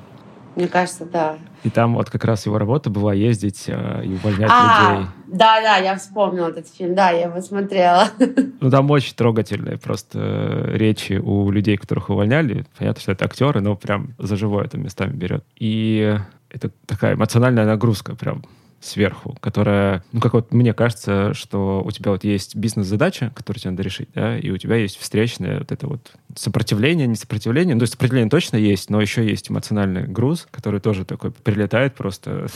[0.57, 1.39] мне кажется, да.
[1.63, 5.07] И там вот как раз его работа была ездить э, и увольнять а, людей.
[5.27, 8.09] Да, да, я вспомнила этот фильм, да, я его смотрела.
[8.61, 12.67] Ну, там очень трогательные просто э, речи у людей, которых увольняли.
[12.79, 15.45] Понятно, что это актеры, но прям за живое это местами берет.
[15.59, 18.45] И это такая эмоциональная нагрузка прям
[18.85, 23.71] сверху, которая, ну, как вот мне кажется, что у тебя вот есть бизнес-задача, которую тебе
[23.73, 27.81] надо решить, да, и у тебя есть встречное вот это вот сопротивление, не сопротивление, ну,
[27.81, 32.47] то есть сопротивление точно есть, но еще есть эмоциональный груз, который тоже такой прилетает просто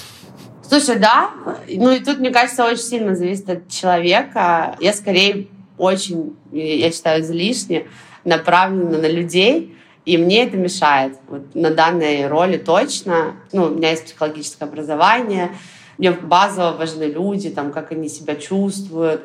[0.68, 1.30] Слушай, да.
[1.66, 4.76] Ну и тут, мне кажется, очень сильно зависит от человека.
[4.80, 7.86] Я скорее очень, я считаю, излишне
[8.24, 11.16] направлена на людей, и мне это мешает.
[11.28, 13.36] Вот на данной роли точно.
[13.52, 15.50] Ну, у меня есть психологическое образование,
[15.98, 19.22] мне базово важны люди, там, как они себя чувствуют.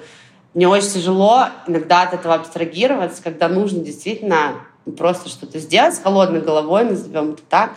[0.54, 4.56] Мне очень тяжело иногда от этого абстрагироваться, когда нужно действительно
[4.98, 7.76] просто что-то сделать с холодной головой, назовем это так.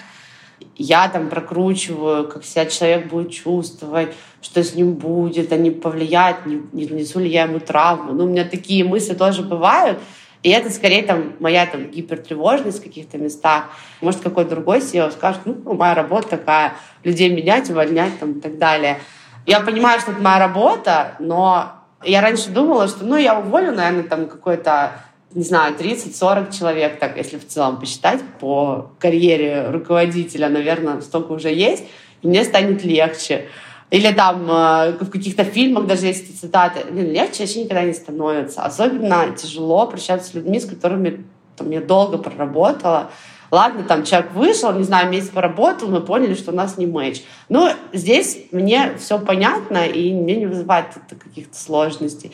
[0.74, 6.46] Я там прокручиваю, как себя человек будет чувствовать, что с ним будет, а не повлияет,
[6.46, 8.12] не, не несу ли я ему травму.
[8.12, 9.98] Ну, у меня такие мысли тоже бывают.
[10.42, 13.64] И это скорее там моя там гипертревожность в каких-то местах.
[14.00, 18.58] Может, какой-то другой SEO скажет, ну, моя работа такая, людей менять, увольнять там и так
[18.58, 18.98] далее.
[19.46, 21.72] Я понимаю, что это моя работа, но
[22.04, 24.92] я раньше думала, что, ну, я уволю, наверное, там какой-то
[25.36, 31.52] не знаю, 30-40 человек, так, если в целом посчитать, по карьере руководителя, наверное, столько уже
[31.52, 31.84] есть,
[32.22, 33.48] и мне станет легче.
[33.90, 36.84] Или там э, в каких-то фильмах даже есть цитаты.
[36.90, 38.64] Блин, легче вообще никогда не становится.
[38.64, 41.24] Особенно тяжело общаться с людьми, с которыми
[41.56, 43.10] там, я долго проработала.
[43.50, 47.22] Ладно, там человек вышел, не знаю, месяц поработал, мы поняли, что у нас не матч.
[47.48, 52.32] Но здесь мне все понятно, и мне не вызывает каких-то сложностей.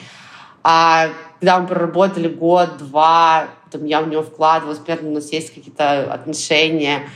[0.65, 5.53] А когда мы проработали год, два, там, я в него вкладывалась, примерно у нас есть
[5.55, 7.09] какие-то отношения,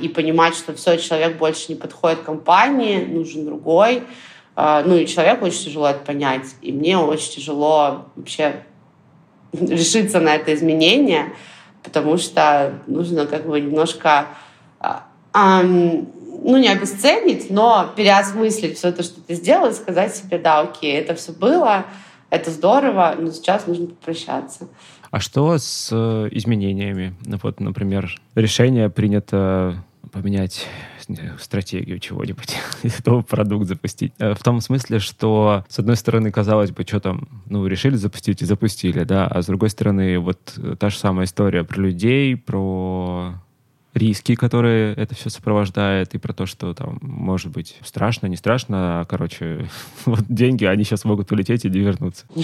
[0.00, 4.02] и понимать, что все, человек больше не подходит компании, нужен другой.
[4.54, 6.54] А, ну и человеку очень тяжело это понять.
[6.60, 8.64] И мне очень тяжело вообще
[9.52, 11.32] решиться на это изменение,
[11.82, 14.26] потому что нужно как бы немножко
[15.32, 15.62] а,
[16.44, 20.94] ну, не обесценить, но переосмыслить все то, что ты сделал, и сказать себе, да, окей,
[20.94, 21.86] это все было,
[22.30, 24.68] это здорово, но сейчас нужно попрощаться.
[25.12, 27.14] А что с э, изменениями?
[27.26, 30.66] Ну, вот, например, решение принято поменять
[31.38, 34.14] стратегию чего-нибудь, этого продукт запустить.
[34.18, 38.40] Э, в том смысле, что, с одной стороны, казалось бы, что там, ну, решили запустить
[38.40, 43.34] и запустили, да, а с другой стороны, вот та же самая история про людей, про
[43.94, 49.00] риски, которые это все сопровождает, и про то, что там может быть страшно, не страшно,
[49.00, 49.68] а, короче,
[50.06, 52.24] вот деньги, они сейчас могут улететь и не вернуться.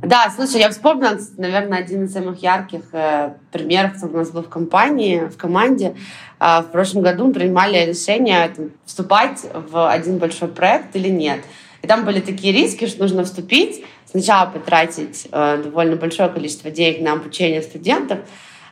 [0.00, 4.42] Да, слушай, я вспомнила, наверное, один из самых ярких э, примеров, кто у нас был
[4.42, 5.96] в компании, в команде.
[6.38, 11.40] Э, в прошлом году мы принимали решение там, вступать в один большой проект или нет.
[11.82, 17.00] И там были такие риски, что нужно вступить, сначала потратить э, довольно большое количество денег
[17.00, 18.20] на обучение студентов,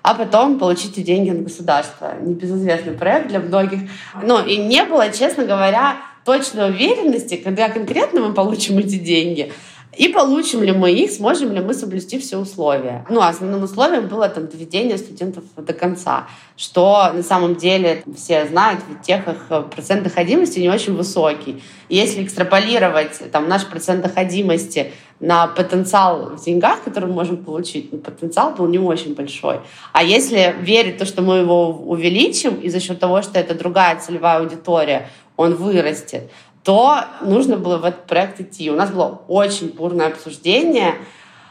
[0.07, 2.15] а потом получите деньги от государства.
[2.21, 3.91] Небезызвестный проект для многих.
[4.23, 9.53] Ну, и не было, честно говоря, точной уверенности, когда конкретно мы получим эти деньги.
[9.97, 13.05] И получим ли мы их, сможем ли мы соблюсти все условия.
[13.09, 18.81] Ну, основным условием было там доведение студентов до конца, что на самом деле все знают,
[18.83, 21.63] в техах э, процент доходимости не очень высокий.
[21.89, 27.93] И если экстраполировать там, наш процент доходимости на потенциал в деньгах, который мы можем получить,
[27.93, 29.61] ну, потенциал был не очень большой.
[29.93, 33.55] А если верить в то, что мы его увеличим, и за счет того, что это
[33.55, 36.31] другая целевая аудитория, он вырастет,
[36.63, 38.71] то нужно было в этот проект идти.
[38.71, 40.95] У нас было очень бурное обсуждение.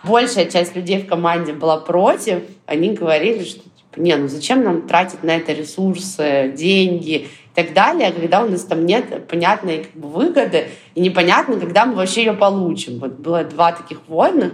[0.03, 2.43] Большая часть людей в команде была против.
[2.65, 8.11] Они говорили, что типа, не, ну зачем нам тратить на это ресурсы, деньги так далее,
[8.11, 12.33] когда у нас там нет понятной как бы, выгоды и непонятно, когда мы вообще ее
[12.33, 12.99] получим.
[12.99, 14.51] Вот было два таких войны.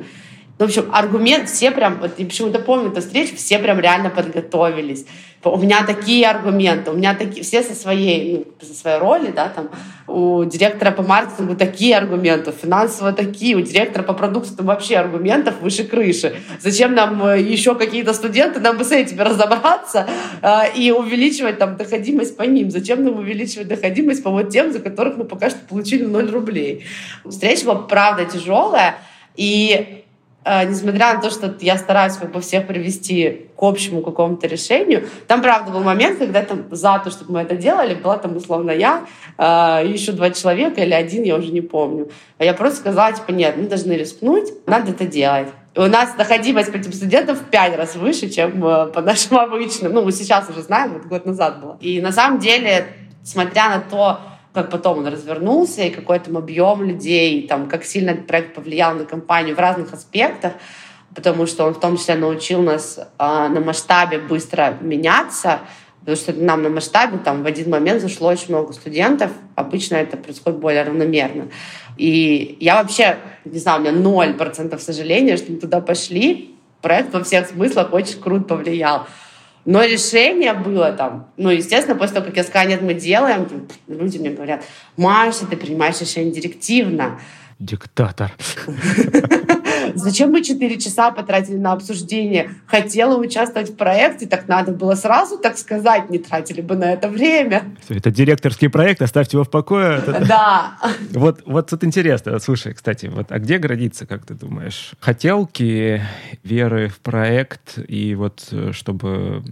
[0.62, 4.12] Ну, в общем, аргумент, все прям, вот я почему-то помню эту встречу, все прям реально
[4.12, 5.08] подготовились.
[5.44, 9.50] У меня такие аргументы, у меня такие, все со своей, ну, со своей роли, да,
[9.50, 9.72] там,
[10.08, 15.56] у директора по маркетингу такие аргументы, финансово такие, у директора по продукту там вообще аргументов
[15.62, 16.36] выше крыши.
[16.60, 20.08] Зачем нам э, еще какие-то студенты, нам бы с этим разобраться
[20.44, 22.70] э, и увеличивать там доходимость по ним.
[22.70, 26.86] Зачем нам увеличивать доходимость по вот тем, за которых мы пока что получили 0 рублей.
[27.28, 28.98] Встреча была правда тяжелая,
[29.36, 30.01] и
[30.44, 35.42] несмотря на то, что я стараюсь как бы всех привести к общему какому-то решению, там,
[35.42, 39.06] правда, был момент, когда там за то, чтобы мы это делали, была там условно я,
[39.38, 42.10] э, еще два человека или один, я уже не помню.
[42.40, 45.50] А я просто сказала, типа, нет, мы должны рискнуть, надо это делать.
[45.76, 49.94] У нас доходимость по этим студентам в пять раз выше, чем э, по нашим обычным.
[49.94, 51.78] Ну, мы сейчас уже знаем, вот год назад было.
[51.82, 52.88] И на самом деле,
[53.24, 54.20] смотря на то,
[54.54, 58.94] как потом он развернулся, и какой там объем людей, там, как сильно этот проект повлиял
[58.96, 60.54] на компанию в разных аспектах,
[61.16, 65.60] потому что он в том числе научил нас э, на масштабе быстро меняться,
[66.02, 70.18] потому что нам на масштабе там в один момент зашло очень много студентов, обычно это
[70.18, 71.48] происходит более равномерно.
[71.98, 77.14] И я вообще, не знаю, у меня ноль процентов сожаления, что мы туда пошли, проект
[77.14, 79.08] во всех смыслах очень круто повлиял.
[79.66, 83.48] Но решение было там, ну, естественно, после того, как я сказала, нет, мы делаем,
[83.88, 84.64] люди мне говорят,
[84.98, 87.20] Маша, ты принимаешь решение директивно.
[87.60, 88.32] Диктатор.
[89.96, 92.52] Зачем мы 4 часа потратили на обсуждение?
[92.68, 97.10] Хотела участвовать в проекте, так надо было сразу так сказать, не тратили бы на это
[97.10, 97.76] время.
[97.90, 100.02] Это директорский проект, оставьте его в покое.
[100.28, 100.78] Да.
[101.12, 102.38] Вот, вот тут интересно.
[102.40, 104.92] Слушай, кстати, вот, а где граница, как ты думаешь?
[105.00, 106.02] Хотелки,
[106.44, 109.44] веры в проект и вот э, чтобы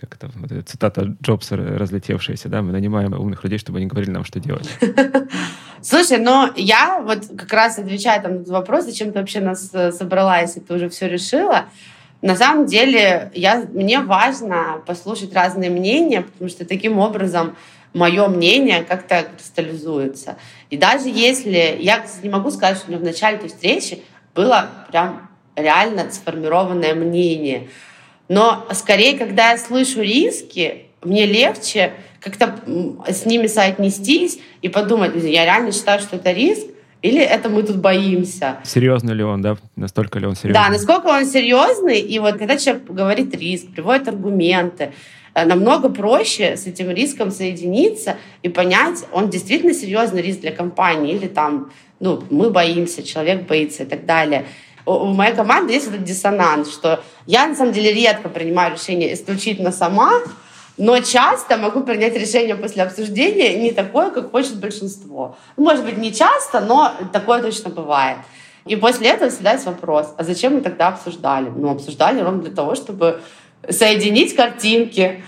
[0.00, 4.10] как это, вот эта цитата Джобса разлетевшаяся, да, мы нанимаем умных людей, чтобы они говорили
[4.10, 4.68] нам, что делать.
[5.82, 9.70] Слушай, но я вот как раз отвечаю там на этот вопрос, зачем ты вообще нас
[9.72, 11.66] э, собрала, если ты уже все решила.
[12.20, 17.56] На самом деле, я, мне важно послушать разные мнения, потому что таким образом
[17.94, 20.36] мое мнение как-то кристаллизуется.
[20.70, 21.76] И даже если...
[21.80, 24.04] Я не могу сказать, что у меня в начале этой встречи
[24.36, 27.68] было прям реально сформированное мнение.
[28.28, 32.54] Но скорее, когда я слышу риски, мне легче как-то
[33.08, 36.66] с ними соотнестись и подумать, я реально считаю, что это риск,
[37.02, 38.58] или это мы тут боимся?
[38.62, 39.56] Серьезный ли он, да?
[39.74, 40.62] Настолько ли он серьезный?
[40.62, 41.98] Да, насколько он серьезный.
[41.98, 44.92] И вот когда человек говорит риск, приводит аргументы,
[45.34, 51.14] э, намного проще с этим риском соединиться и понять, он действительно серьезный риск для компании
[51.14, 54.46] или там, ну, мы боимся, человек боится и так далее
[54.84, 59.70] у моей команды есть этот диссонанс, что я на самом деле редко принимаю решение исключительно
[59.70, 60.12] сама,
[60.76, 65.36] но часто могу принять решение после обсуждения не такое, как хочет большинство.
[65.56, 68.18] Может быть, не часто, но такое точно бывает.
[68.64, 71.50] И после этого всегда есть вопрос, а зачем мы тогда обсуждали?
[71.50, 73.20] Ну, обсуждали ровно для того, чтобы
[73.68, 75.22] соединить картинки.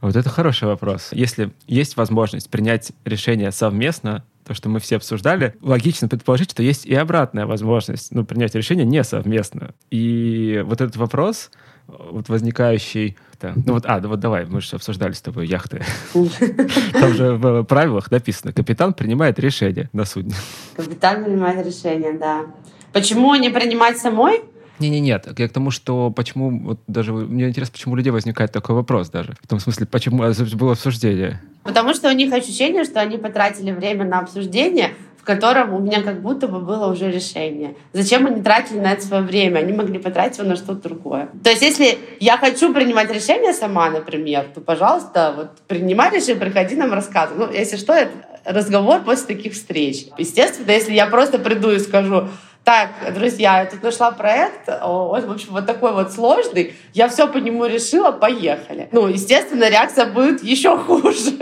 [0.00, 1.10] Вот это хороший вопрос.
[1.12, 6.86] Если есть возможность принять решение совместно, то, что мы все обсуждали, логично предположить, что есть
[6.86, 9.74] и обратная возможность ну, принять решение не совместно.
[9.90, 11.50] И вот этот вопрос,
[11.86, 13.16] вот возникающий...
[13.40, 15.82] Да, ну вот, а, да вот давай, мы же обсуждали с тобой яхты.
[16.92, 20.34] Там же в правилах написано, капитан принимает решение на судне.
[20.76, 22.46] Капитан принимает решение, да.
[22.92, 24.42] Почему не принимать самой?
[24.78, 25.28] Не, не, нет.
[25.38, 29.10] Я к тому, что почему вот даже мне интересно, почему у людей возникает такой вопрос
[29.10, 29.36] даже.
[29.42, 30.24] В том смысле, почему
[30.56, 31.40] было обсуждение.
[31.62, 36.02] Потому что у них ощущение, что они потратили время на обсуждение, в котором у меня
[36.02, 37.76] как будто бы было уже решение.
[37.92, 39.60] Зачем они тратили на это свое время?
[39.60, 41.28] Они могли потратить его на что-то другое.
[41.44, 46.74] То есть, если я хочу принимать решение сама, например, то, пожалуйста, вот принимай решение, приходи
[46.74, 47.46] нам рассказывай.
[47.46, 48.10] Ну, если что, это
[48.44, 50.06] разговор после таких встреч.
[50.18, 52.28] Естественно, если я просто приду и скажу,
[52.64, 57.28] так, друзья, я тут нашла проект, он, в общем, вот такой вот сложный, я все
[57.28, 58.88] по нему решила, поехали.
[58.90, 61.36] Ну, естественно, реакция будет еще хуже.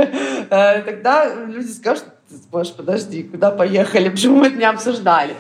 [0.51, 2.05] Э, тогда люди скажут,
[2.51, 5.35] Боже, подожди, куда поехали, почему мы это не обсуждали?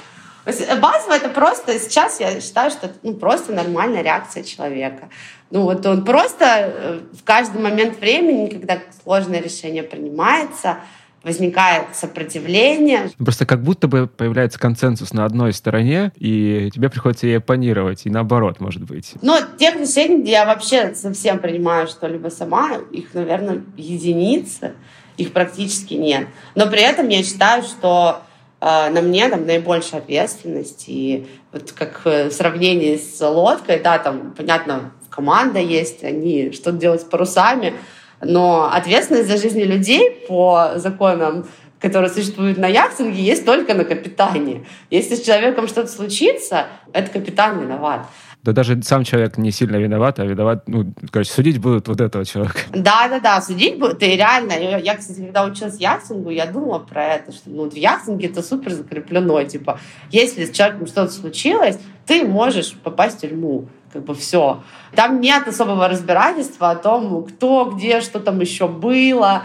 [0.46, 5.10] Базово это просто, сейчас я считаю, что это ну, просто нормальная реакция человека.
[5.50, 10.78] Ну вот он просто э, в каждый момент времени, когда сложное решение принимается,
[11.22, 13.10] возникает сопротивление.
[13.18, 18.10] Просто как будто бы появляется консенсус на одной стороне, и тебе приходится ей оппонировать, и
[18.10, 19.14] наоборот, может быть.
[19.20, 24.72] Но тех решений, где я вообще совсем принимаю что-либо сама, их, наверное, единицы,
[25.20, 26.26] их практически нет.
[26.54, 28.22] Но при этом я считаю, что
[28.60, 34.34] э, на мне там наибольшая ответственность, и вот как в сравнении с лодкой, да, там,
[34.36, 37.74] понятно, команда есть, они что-то делают с парусами,
[38.22, 41.46] но ответственность за жизни людей по законам
[41.80, 44.66] которые существуют на яхтинге, есть только на капитане.
[44.90, 48.06] Если с человеком что-то случится, это капитан виноват.
[48.42, 52.24] Да даже сам человек не сильно виноват, а виноват, ну, короче, судить будут вот этого
[52.24, 52.60] человека.
[52.72, 56.78] Да, да, да, судить будут, и реально, я, я, кстати, когда училась яхтингу, я думала
[56.78, 59.78] про это, что ну, в яхтинге это супер закреплено, типа,
[60.10, 64.62] если с человеком что-то случилось, ты можешь попасть в тюрьму, как бы все.
[64.94, 69.42] Там нет особого разбирательства о том, кто, где, что там еще было,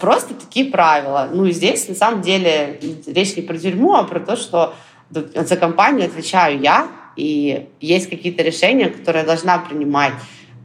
[0.00, 1.28] просто такие правила.
[1.30, 4.74] Ну и здесь, на самом деле, речь не про тюрьму, а про то, что
[5.10, 10.14] за компанию отвечаю я, и есть какие-то решения, которые я должна принимать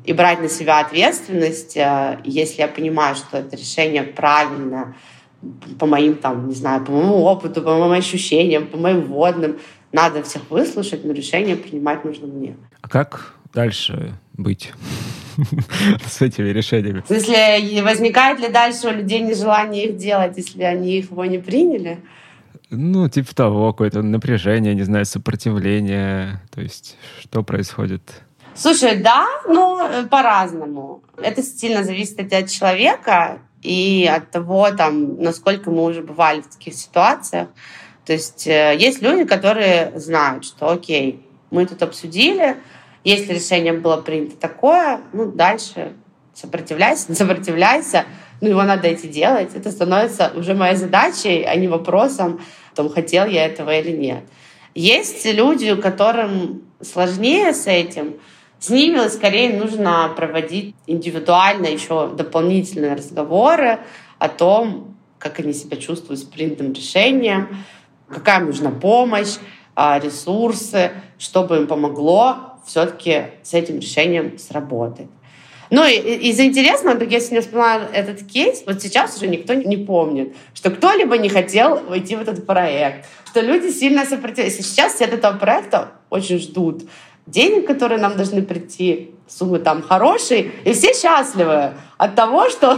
[0.05, 4.95] и брать на себя ответственность, э, если я понимаю, что это решение правильное,
[5.79, 9.57] по моим, там, не знаю, по моему опыту, по моим ощущениям, по моим водным.
[9.91, 12.57] Надо всех выслушать, но решение принимать нужно мне.
[12.81, 14.73] А как дальше быть
[16.05, 17.01] с этими решениями?
[17.01, 21.99] В смысле, возникает ли дальше у людей нежелание их делать, если они его не приняли?
[22.69, 26.41] Ну, типа того, какое-то напряжение, не знаю, сопротивление.
[26.53, 28.23] То есть, что происходит?
[28.55, 31.03] Слушай, да, ну, по-разному.
[31.17, 36.73] Это сильно зависит от человека и от того, там, насколько мы уже бывали в таких
[36.75, 37.49] ситуациях.
[38.05, 42.57] То есть э, есть люди, которые знают, что окей, мы тут обсудили,
[43.03, 45.93] если решение было принято такое, ну, дальше
[46.33, 48.05] сопротивляйся, сопротивляйся,
[48.41, 49.55] ну, его надо идти делать.
[49.55, 52.39] Это становится уже моей задачей, а не вопросом,
[52.75, 54.23] том, хотел я этого или нет.
[54.75, 58.15] Есть люди, которым сложнее с этим,
[58.59, 63.79] с ними скорее нужно проводить индивидуально еще дополнительные разговоры
[64.19, 67.63] о том, как они себя чувствуют с принятым решением,
[68.09, 69.35] какая им нужна помощь,
[69.75, 75.07] а, ресурсы, чтобы им помогло все-таки с этим решением сработать.
[75.69, 79.77] Ну, и, из интересного, так я сегодня вспоминаю этот кейс, вот сейчас уже никто не
[79.77, 84.63] помнит, что кто-либо не хотел войти в этот проект, что люди сильно сопротивляются.
[84.63, 86.83] Сейчас все от этого проекта очень ждут
[87.25, 92.77] денег, которые нам должны прийти, суммы там хорошие, и все счастливы от того, что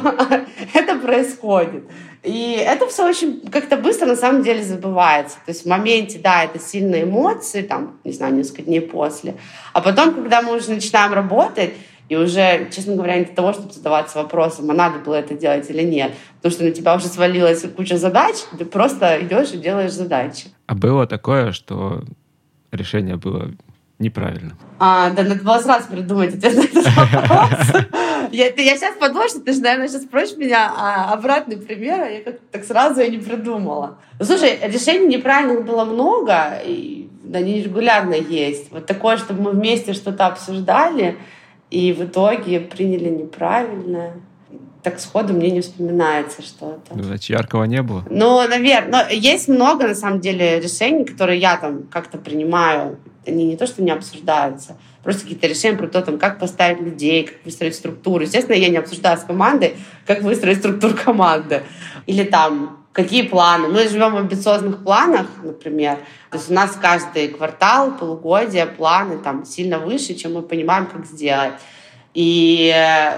[0.74, 1.84] это происходит.
[2.24, 5.38] И это все очень как-то быстро на самом деле забывается.
[5.46, 9.36] То есть в моменте, да, это сильные эмоции, там, не знаю, несколько дней после.
[9.74, 11.74] А потом, когда мы уже начинаем работать,
[12.10, 15.70] и уже, честно говоря, не для того, чтобы задаваться вопросом, а надо было это делать
[15.70, 16.14] или нет.
[16.38, 20.46] Потому что на тебя уже свалилась куча задач, ты просто идешь и делаешь задачи.
[20.68, 22.04] А было такое, что
[22.72, 23.52] решение было
[24.00, 24.58] неправильно?
[24.80, 27.84] А, да, надо было сразу придумать ответ на этот вопрос.
[28.32, 32.10] Я, я сейчас подумала, что ты же, наверное, сейчас спросишь меня а обратный пример, а
[32.10, 33.98] я как так сразу и не придумала.
[34.20, 38.72] Ну, слушай, решений неправильных было много, и они регулярно есть.
[38.72, 41.18] Вот такое, чтобы мы вместе что-то обсуждали,
[41.70, 44.14] и в итоге приняли неправильное.
[44.84, 46.96] Так сходу мне не вспоминается что-то.
[46.96, 48.06] Ну, значит, яркого не было?
[48.10, 49.06] Ну, наверное.
[49.06, 52.98] Но есть много, на самом деле, решений, которые я там как-то принимаю.
[53.26, 57.26] Они не то, что не обсуждаются, просто какие-то решения про то, там, как поставить людей,
[57.26, 58.24] как выстроить структуру.
[58.24, 61.64] Естественно, я не обсуждаю с командой, как выстроить структуру команды.
[62.06, 63.68] Или там какие планы.
[63.68, 65.98] Мы живем в амбициозных планах, например.
[66.32, 71.06] То есть у нас каждый квартал, полугодие, планы там сильно выше, чем мы понимаем, как
[71.06, 71.54] сделать.
[72.16, 72.74] И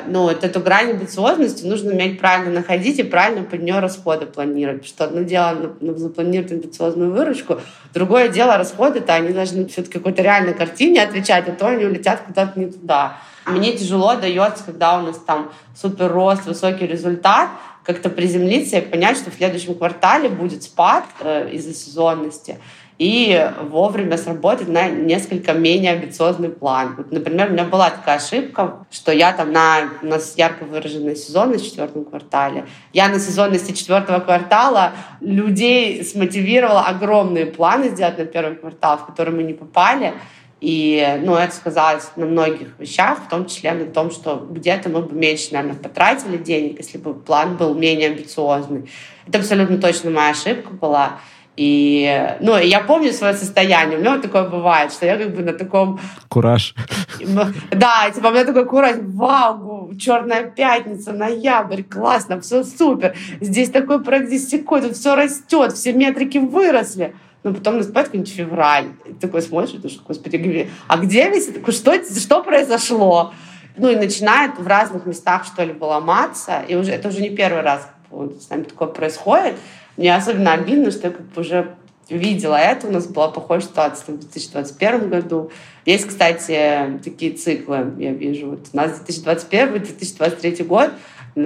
[0.07, 4.85] ну, вот эту грань амбициозности нужно уметь правильно находить и правильно под нее расходы планировать.
[4.85, 7.61] Что одно дело ну, запланировать амбициозную выручку,
[7.93, 12.59] другое дело расходы-то они должны все-таки какой-то реальной картине отвечать, а то они улетят куда-то
[12.59, 13.15] не туда.
[13.45, 17.49] Мне тяжело дается, когда у нас там супер рост, высокий результат,
[17.89, 22.59] как-то приземлиться и понять, что в следующем квартале будет спад э, из-за сезонности
[22.99, 26.93] и вовремя сработать на несколько менее амбициозный план.
[26.97, 31.15] Вот, например, у меня была такая ошибка, что я там на, у нас ярко выраженная
[31.15, 32.65] сезонность в четвертом квартале.
[32.93, 39.33] Я на сезонности четвертого квартала людей смотивировала огромные планы сделать на первый квартал, в которые
[39.33, 40.13] мы не попали.
[40.61, 45.01] И ну, это сказалось на многих вещах, в том числе на том, что где-то мы
[45.01, 48.89] бы меньше, наверное, потратили денег, если бы план был менее амбициозный.
[49.27, 51.19] Это абсолютно точно моя ошибка была.
[51.55, 53.97] И, ну, я помню свое состояние.
[53.97, 55.99] У меня вот такое бывает, что я как бы на таком...
[56.29, 56.73] Кураж.
[57.71, 58.95] Да, типа у меня такой кураж.
[59.01, 63.13] Вау, черная пятница, ноябрь, классно, все супер.
[63.41, 67.13] Здесь такой проект, здесь такой, тут все растет, все метрики выросли.
[67.43, 68.87] Но потом наступает какой-нибудь февраль.
[69.05, 71.49] И такой смотришь, и думаешь, господи, а где весь...
[71.75, 73.33] Что, что произошло?
[73.77, 76.63] Ну и начинает в разных местах что-либо ломаться.
[76.67, 79.55] И уже это уже не первый раз с нами такое происходит.
[79.95, 81.75] Мне особенно обидно, что я как бы уже
[82.09, 82.87] видела это.
[82.87, 85.51] У нас была похожая ситуация в 2021 году.
[85.85, 88.51] Есть, кстати, такие циклы, я вижу.
[88.51, 90.91] Вот у нас 2021-2023 год,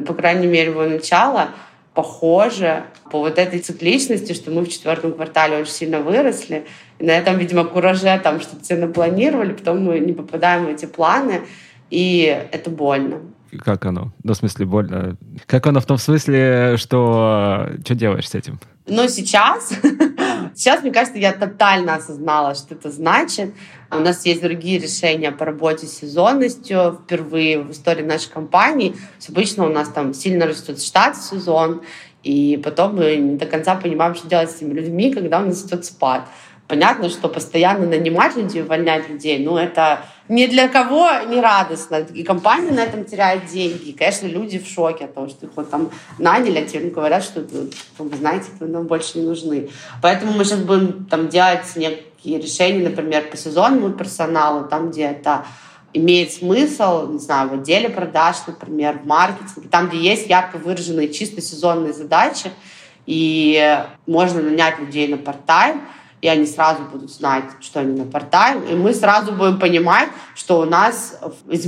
[0.08, 1.50] по крайней мере, его начало,
[1.94, 6.66] похоже по вот этой цикличности, что мы в четвертом квартале очень сильно выросли.
[7.00, 10.86] И на этом, видимо, кураже там что-то себе напланировали, потом мы не попадаем в эти
[10.86, 11.42] планы,
[11.90, 13.22] и это больно.
[13.60, 14.12] Как оно?
[14.24, 15.18] Ну, в смысле, больно.
[15.46, 18.60] Как оно в том смысле, что что делаешь с этим?
[18.88, 19.74] Ну, сейчас,
[20.56, 23.54] сейчас, мне кажется, я тотально осознала, что это значит.
[23.92, 27.00] У нас есть другие решения по работе с сезонностью.
[27.04, 28.96] Впервые в истории нашей компании.
[29.28, 31.82] Обычно у нас там сильно растет штат в сезон,
[32.24, 35.66] и потом мы не до конца понимаем, что делать с этими людьми, когда у нас
[35.66, 36.28] идет спад.
[36.68, 41.98] Понятно, что постоянно нанимать людей, увольнять людей, ну, это ни для кого не радостно.
[42.14, 43.90] И компания на этом теряет деньги.
[43.90, 47.24] И, конечно, люди в шоке от того, что их вот там наняли, а теперь говорят,
[47.24, 47.46] что,
[47.98, 49.70] вы знаете, вы нам больше не нужны.
[50.02, 55.46] Поэтому мы сейчас будем там делать некие решения, например, по сезонному персоналу, там, где это
[55.92, 61.10] имеет смысл, не знаю, в отделе продаж, например, в маркетинге, там, где есть ярко выраженные
[61.10, 62.52] чисто сезонные задачи,
[63.06, 65.82] и можно нанять людей на парт-тайм,
[66.24, 70.62] и они сразу будут знать, что они на портай, и мы сразу будем понимать, что
[70.62, 71.20] у нас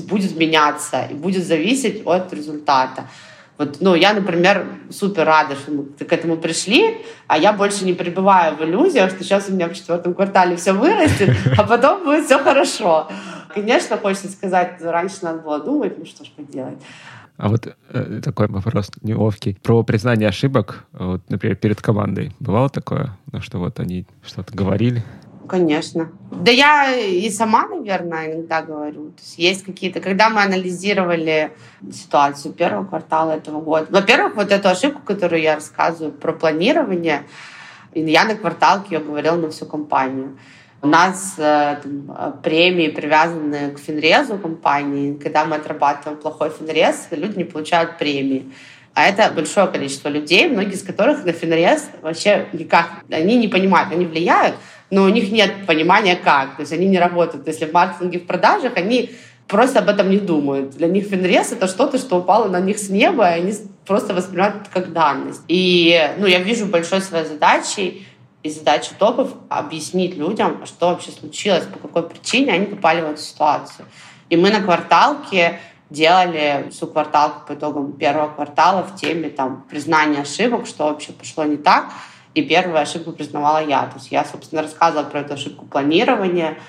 [0.07, 3.09] будет меняться и будет зависеть от результата.
[3.57, 7.93] Вот, ну, я, например, супер рада, что мы к этому пришли, а я больше не
[7.93, 12.25] пребываю в иллюзиях, что сейчас у меня в четвертом квартале все вырастет, а потом будет
[12.25, 13.09] все хорошо.
[13.53, 16.79] Конечно, хочется сказать, раньше надо было думать, ну что ж поделать.
[17.37, 19.57] А вот э, такой вопрос неловкий.
[19.61, 22.31] Про признание ошибок, вот, например, перед командой.
[22.39, 25.03] Бывало такое, ну, что вот они что-то говорили?
[25.47, 26.09] Конечно.
[26.31, 29.11] Да я и сама, наверное, иногда говорю.
[29.11, 29.99] То есть есть какие-то...
[29.99, 31.51] Когда мы анализировали
[31.91, 37.23] ситуацию первого квартала этого года, во-первых, вот эту ошибку, которую я рассказываю про планирование,
[37.93, 40.37] я на кварталке ее говорила на всю компанию.
[40.81, 45.17] У нас э, там, э, премии привязаны к финрезу компании.
[45.17, 48.51] Когда мы отрабатываем плохой финрез, люди не получают премии.
[48.93, 53.91] А это большое количество людей, многие из которых на финрез вообще никак, они не понимают,
[53.91, 54.55] они влияют,
[54.89, 56.55] но у них нет понимания как.
[56.55, 57.45] То есть они не работают.
[57.47, 59.11] Если в маркетинге, в продажах, они
[59.47, 60.71] просто об этом не думают.
[60.77, 63.53] Для них финрез— это что-то, что упало на них с неба, и они
[63.85, 65.41] просто воспринимают это как данность.
[65.47, 68.07] И ну, я вижу большой своей задачей
[68.45, 73.19] и задача топов— объяснить людям, что вообще случилось, по какой причине они попали в эту
[73.19, 73.87] ситуацию.
[74.29, 80.21] И мы на кварталке делали всю кварталку по итогам первого квартала в теме там, признания
[80.21, 81.85] ошибок, что вообще пошло не так.
[82.35, 83.87] И первую ошибку признавала я.
[83.87, 86.59] То есть я, собственно, рассказывала про эту ошибку планирования,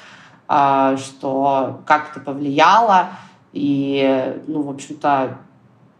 [0.49, 3.11] а, что как это повлияло.
[3.53, 5.37] И, ну, в общем-то,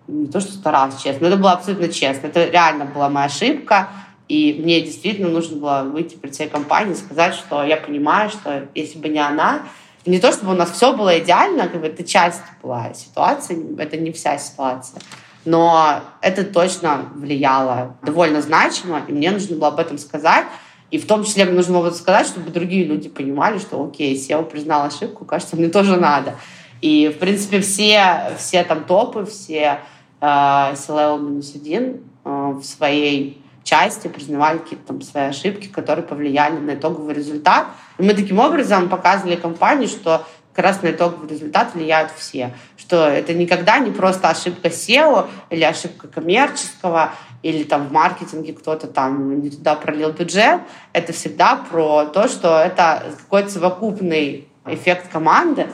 [0.09, 2.29] не то, что старалась честно, но это было абсолютно честно.
[2.29, 3.91] Это реально была моя ошибка.
[4.29, 8.69] И мне действительно нужно было выйти перед всей компанией и сказать, что я понимаю, что
[8.75, 9.63] если бы не она,
[10.05, 13.97] не то чтобы у нас все было идеально, как бы это часть была ситуации, это
[13.97, 15.01] не вся ситуация.
[15.45, 20.47] Но это точно влияло довольно значимо, и мне нужно было об этом сказать.
[20.91, 24.45] И в том числе мне нужно было сказать, чтобы другие люди понимали, что окей, SEO
[24.45, 26.37] признал ошибку, кажется, мне тоже надо.
[26.81, 29.81] И, в принципе, все, все там топы, все
[30.21, 37.15] э, C-Level-1 э, в своей части признавали какие-то там свои ошибки, которые повлияли на итоговый
[37.15, 37.67] результат.
[37.99, 42.55] И мы таким образом показывали компании, что как раз на итоговый результат влияют все.
[42.77, 47.13] Что это никогда не просто ошибка SEO или ошибка коммерческого,
[47.43, 50.61] или там в маркетинге кто-то там не туда пролил бюджет.
[50.93, 55.67] Это всегда про то, что это какой-то совокупный эффект команды,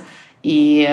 [0.42, 0.88] и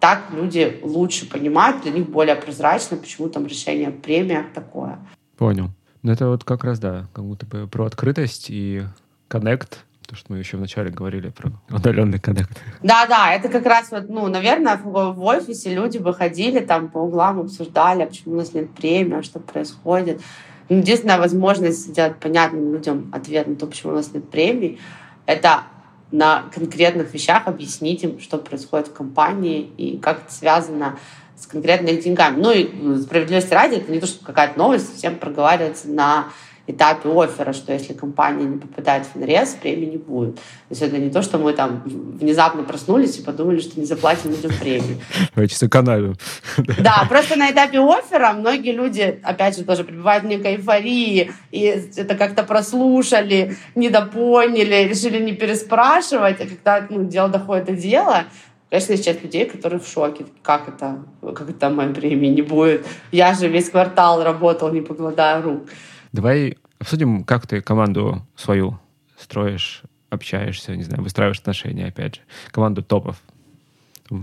[0.00, 4.98] так люди лучше понимают, для них более прозрачно, почему там решение премия такое.
[5.36, 5.68] Понял.
[6.02, 8.82] Ну, это вот как раз, да, как будто бы про открытость и
[9.28, 12.60] коннект, то, что мы еще вначале говорили про удаленный коннект.
[12.82, 17.40] Да-да, это как раз вот, ну, наверное, в, в офисе люди выходили там по углам,
[17.40, 20.20] обсуждали, а почему у нас нет премии, а что происходит.
[20.68, 24.80] Ну, единственная возможность сделать понятным людям ответ на то, почему у нас нет премии,
[25.26, 25.62] это
[26.10, 32.00] на конкретных вещах объяснить им, что происходит в компании и как это связано с конкретными
[32.00, 32.40] деньгами.
[32.40, 36.28] Ну и справедливости ради, это не то, что какая-то новость, всем проговаривается на
[36.66, 40.36] этапе оффера, что если компания не попадает в финрез, премии не будет.
[40.36, 44.30] То есть это не то, что мы там внезапно проснулись и подумали, что не заплатим
[44.30, 44.98] людям премию.
[45.34, 46.16] Давайте сэкономим.
[46.78, 51.60] Да, просто на этапе оффера многие люди, опять же, тоже пребывают в некой эйфории, и
[51.60, 58.24] это как-то прослушали, недопоняли, решили не переспрашивать, а когда ну, дело доходит до дела,
[58.72, 60.24] Конечно, есть людей, которые в шоке.
[60.40, 61.04] Как это?
[61.20, 62.86] Как это моей премии не будет?
[63.10, 65.68] Я же весь квартал работал, не покладая рук.
[66.12, 68.78] Давай обсудим, как ты команду свою
[69.18, 72.20] строишь, общаешься, не знаю, выстраиваешь отношения, опять же.
[72.50, 73.20] Команду топов.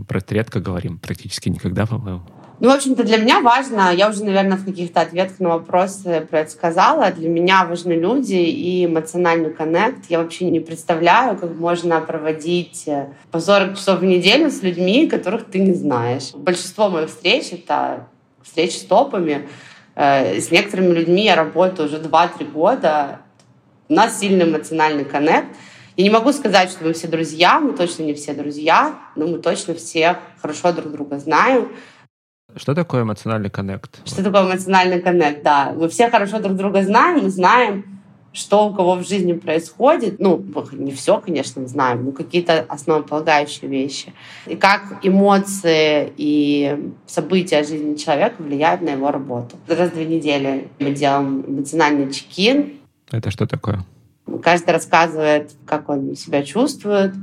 [0.08, 2.24] Про это редко говорим, практически никогда, по-моему.
[2.62, 6.39] Ну, в общем-то, для меня важно, я уже, наверное, в каких-то ответах на вопросы про
[6.41, 10.10] это сказала, для меня важны люди и эмоциональный коннект.
[10.10, 15.07] Я вообще не представляю, как можно проводить э, по 40 часов в неделю с людьми,
[15.07, 16.32] которых ты не знаешь.
[16.34, 18.07] Большинство моих встреч— это
[18.43, 19.47] встречи с топами.
[19.95, 23.22] Э, с некоторыми людьми я работаю уже 2-3 года.
[23.88, 25.47] У нас сильный эмоциональный коннект.
[25.95, 29.38] Я не могу сказать, что мы все друзья, мы точно не все друзья, но мы
[29.39, 31.70] точно все хорошо друг друга знаем.
[32.56, 34.02] Что такое эмоциональный коннект?
[34.06, 35.74] Что такое эмоциональный коннект, да.
[35.76, 38.00] Мы все хорошо друг друга знаем, мы знаем,
[38.32, 40.20] что у кого в жизни происходит.
[40.20, 40.43] Ну,
[40.74, 44.14] не все, конечно, знаем, но какие-то основополагающие вещи.
[44.45, 49.58] И как эмоции и события жизни человека влияют на его работу.
[49.68, 52.74] Раз в две недели мы делаем эмоциональный чекин.
[53.12, 53.84] Это что такое?
[54.43, 57.14] Каждый рассказывает, как он себя чувствует.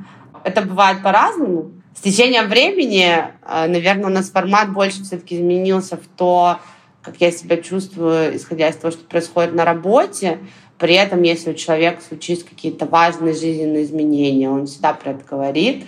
[0.43, 1.70] Это бывает по-разному.
[1.97, 6.59] С течением времени, э, наверное, у нас формат больше все-таки изменился в то,
[7.01, 10.39] как я себя чувствую, исходя из того, что происходит на работе.
[10.77, 15.87] При этом, если у человека случились какие-то важные жизненные изменения, он всегда про это говорит.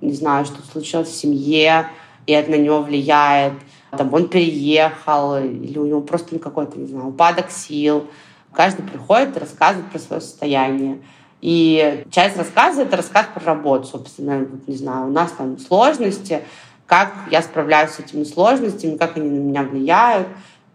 [0.00, 1.88] Не знаю, что случилось в семье,
[2.26, 3.52] и это на него влияет.
[3.90, 8.06] Там он переехал, или у него просто какой-то, не знаю, упадок сил.
[8.50, 11.00] Каждый приходит и рассказывает про свое состояние.
[11.44, 14.48] И часть рассказа— это рассказ про работу, собственно.
[14.66, 16.40] Не знаю, у нас там сложности,
[16.86, 20.26] как я справляюсь с этими сложностями, как они на меня влияют.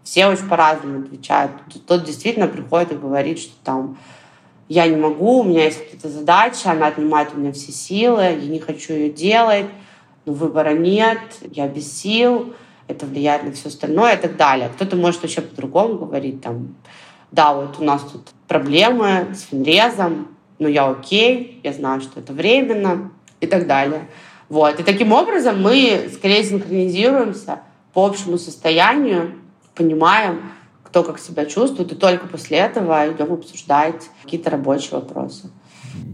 [0.04, 1.50] Все очень по-разному отвечают.
[1.88, 3.98] Тот действительно приходит и говорит, что там
[4.68, 8.46] я не могу, у меня есть какие-то задачи, она отнимает у меня все силы, я
[8.46, 9.66] не хочу ее делать,
[10.24, 11.18] но выбора нет,
[11.50, 12.54] я без сил,
[12.86, 14.70] это влияет на все остальное и так далее.
[14.76, 16.76] Кто-то может вообще по-другому говорить, там,
[17.32, 20.28] да, вот у нас тут проблемы с финрезом,
[20.60, 24.08] но я окей, я знаю, что это временно и так далее.
[24.48, 24.78] Вот.
[24.78, 27.60] И таким образом мы скорее синхронизируемся
[27.92, 29.34] по общему состоянию,
[29.74, 30.42] понимаем,
[30.84, 35.50] кто как себя чувствует, и только после этого идем обсуждать какие-то рабочие вопросы.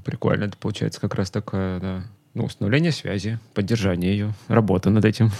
[0.04, 2.02] Прикольно, это получается как раз такое, да,
[2.34, 5.30] ну, установление связи, поддержание ее, работа над этим.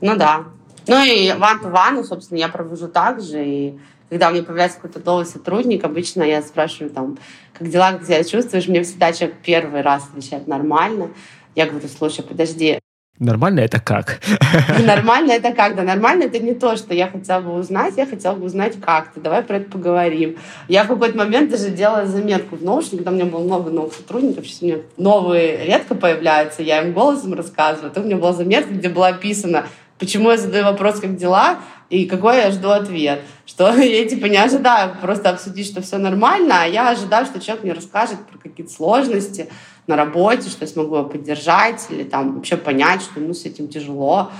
[0.00, 0.44] Ну да.
[0.86, 3.78] Ну и one-to-one, собственно, я провожу также, и
[4.10, 7.16] когда у меня появляется какой-то новый сотрудник, обычно я спрашиваю там,
[7.56, 8.68] как дела, как себя чувствуешь?
[8.68, 11.10] Мне всегда человек первый раз отвечает нормально.
[11.54, 12.80] Я говорю, слушай, подожди,
[13.20, 14.18] Нормально это как?
[14.82, 15.76] Нормально это как?
[15.76, 19.12] Да, нормально это не то, что я хотела бы узнать, я хотела бы узнать, как
[19.12, 19.20] ты.
[19.20, 20.38] Давай про это поговорим.
[20.68, 23.92] Я в какой-то момент даже делала заметку в наушниках, когда у меня было много новых
[23.92, 27.92] сотрудников, сейчас у меня новые редко появляются, я им голосом рассказываю.
[27.92, 29.66] Тут у меня была заметка, где было описано,
[30.00, 33.20] почему я задаю вопрос, как дела, и какой я жду ответ.
[33.46, 37.64] Что я типа не ожидаю просто обсудить, что все нормально, а я ожидаю, что человек
[37.64, 39.48] мне расскажет про какие-то сложности
[39.86, 43.68] на работе, что я смогу его поддержать или там вообще понять, что ему с этим
[43.68, 44.30] тяжело.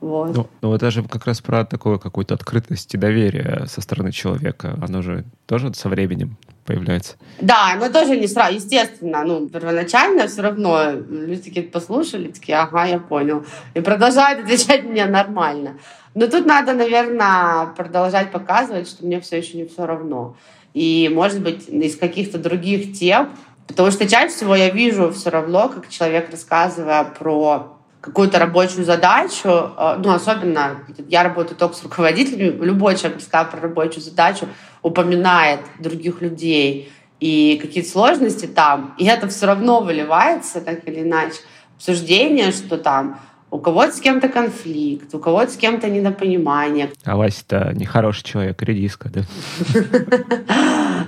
[0.00, 0.34] Вот.
[0.34, 4.78] Ну, ну, это же как раз про такую какую-то открытость и доверие со стороны человека.
[4.80, 6.38] Оно же тоже со временем
[6.70, 7.16] появляется.
[7.40, 8.54] Да, но тоже не сразу.
[8.54, 13.44] Естественно, ну, первоначально все равно люди такие послушали, такие, ага, я понял.
[13.74, 15.78] И продолжают отвечать мне нормально.
[16.14, 20.36] Но тут надо, наверное, продолжать показывать, что мне все еще не все равно.
[20.72, 23.30] И, может быть, из каких-то других тем,
[23.66, 29.48] потому что чаще всего я вижу все равно, как человек, рассказывая про какую-то рабочую задачу,
[29.48, 34.46] э, ну, особенно я работаю только с руководителями, любой человек, рассказав про рабочую задачу,
[34.82, 41.36] упоминает других людей и какие-то сложности там, и это все равно выливается, так или иначе,
[41.76, 43.20] обсуждение, что там
[43.50, 46.92] у кого-то с кем-то конфликт, у кого-то с кем-то недопонимание.
[47.04, 49.22] А Вася-то нехороший человек, редиска, да?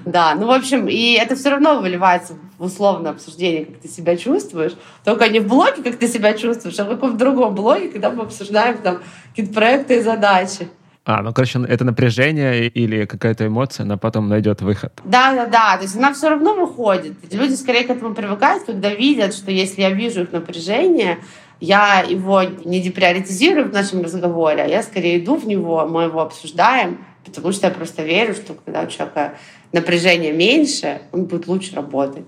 [0.05, 4.17] Да, ну, в общем, и это все равно выливается в условное обсуждение, как ты себя
[4.17, 4.73] чувствуешь.
[5.05, 8.25] Только не в блоге, как ты себя чувствуешь, а в каком-то другом блоге, когда мы
[8.25, 8.99] обсуждаем там
[9.31, 10.69] какие-то проекты и задачи.
[11.05, 14.93] А, ну, короче, это напряжение или какая-то эмоция, она потом найдет выход.
[15.05, 15.77] Да, да, да.
[15.77, 17.15] То есть она все равно выходит.
[17.33, 21.19] Люди скорее к этому привыкают, когда видят, что если я вижу их напряжение,
[21.59, 26.21] я его не деприоритизирую в нашем разговоре, а я скорее иду в него, мы его
[26.21, 29.35] обсуждаем, потому что я просто верю, что когда у человека
[29.73, 32.27] напряжение меньше, он будет лучше работать.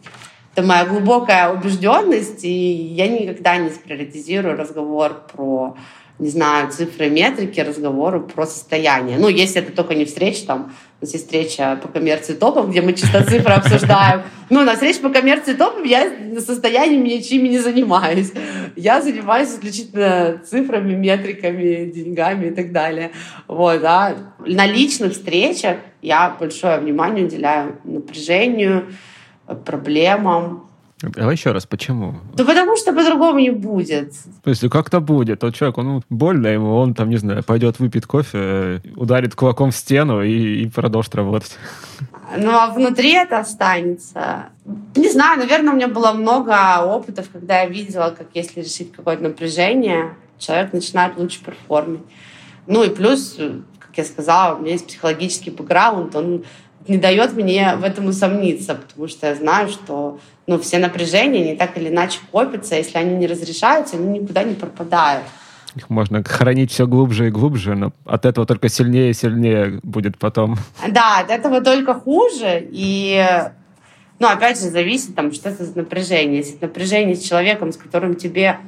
[0.55, 5.77] Это моя глубокая убежденность, и я никогда не сприоритизирую разговор про
[6.19, 9.19] не знаю, цифры, метрики, разговоры про состояние.
[9.19, 12.83] Ну, если это только не встреча, там, у нас есть встреча по коммерции топов, где
[12.83, 14.23] мы чисто цифры обсуждаем.
[14.49, 16.09] Ну, на встрече по коммерции топов я
[16.39, 18.33] состояниями ничем не занимаюсь.
[18.77, 23.11] Я занимаюсь исключительно цифрами, метриками, деньгами и так далее.
[23.49, 28.87] Вот, а на личных встречах я большое внимание уделяю напряжению,
[29.67, 30.64] проблемам,
[31.11, 32.15] Давай еще раз, почему?
[32.35, 34.13] Да потому что по-другому не будет.
[34.43, 35.41] То есть как-то будет.
[35.41, 39.77] Тот человек, он больно ему, он там, не знаю, пойдет выпьет кофе, ударит кулаком в
[39.77, 41.59] стену и, и продолжит работать.
[42.37, 44.47] Ну, а внутри это останется.
[44.97, 49.23] Не знаю, наверное, у меня было много опытов, когда я видела, как если решить какое-то
[49.23, 52.03] напряжение, человек начинает лучше перформить.
[52.67, 53.39] Ну и плюс,
[53.79, 56.45] как я сказала, у меня есть психологический бэкграунд, он
[56.89, 61.57] не дает мне в этом усомниться, потому что я знаю, что ну, все напряжения не
[61.57, 65.25] так или иначе копятся, если они не разрешаются, они никуда не пропадают.
[65.75, 70.19] Их можно хранить все глубже и глубже, но от этого только сильнее и сильнее будет
[70.19, 70.57] потом.
[70.89, 72.65] Да, от этого только хуже.
[72.71, 73.27] И,
[74.21, 76.39] ну, опять же, зависит, там, что это за напряжение.
[76.39, 78.59] Если напряжение с человеком, с которым тебе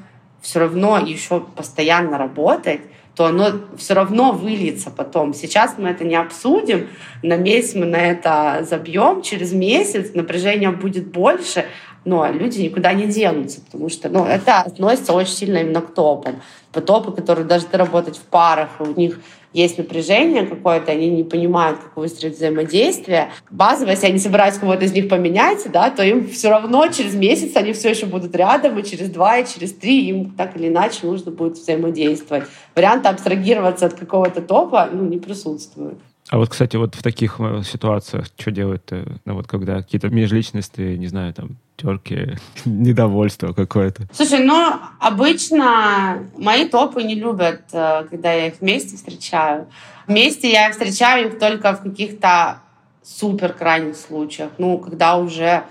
[0.41, 2.81] все равно еще постоянно работать,
[3.17, 5.33] то оно все равно выльется потом.
[5.33, 6.89] Сейчас мы это не обсудим,
[7.23, 11.65] на месяц мы на это забьем, через месяц напряжение будет больше,
[12.05, 16.43] но люди никуда не денутся, потому что ну, это относится очень сильно именно к топам.
[16.73, 19.19] По топы, которые должны работать в парах, у них
[19.57, 23.31] есть напряжение какое-то, они не понимают, как выстроить взаимодействие.
[23.51, 27.57] Базово, если они собираются кого-то из них поменять, да, то им все равно через месяц
[27.57, 31.07] они все еще будут рядом, и через два, и через три им так или иначе
[31.07, 32.45] нужно будет взаимодействовать.
[32.75, 35.97] Варианта абстрагироваться от какого-то топа ну, не присутствует.
[36.29, 38.83] А вот, кстати, вот в таких э, ситуациях что делать
[39.25, 44.09] Ну, вот когда какие-то межличности, не знаю, там, терки, недовольство какое-то?
[44.13, 49.69] Слушай, ну, обычно мои топы не любят, э, когда я их вместе встречаю.
[50.07, 52.61] Вместе я встречаю их только в каких-то
[53.03, 54.51] супер крайних случаях.
[54.59, 55.65] Ну, когда уже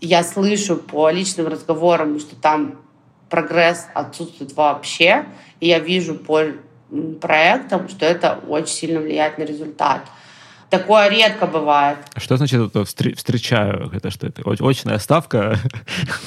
[0.00, 2.80] я слышу по личным разговорам, что там
[3.28, 5.26] прогресс отсутствует вообще,
[5.60, 6.42] и я вижу по
[7.20, 10.02] проектом, что это очень сильно влияет на результат.
[10.70, 11.98] Такое редко бывает.
[12.14, 13.90] А что значит это встречаю?
[13.92, 15.58] Это что, это очная ставка?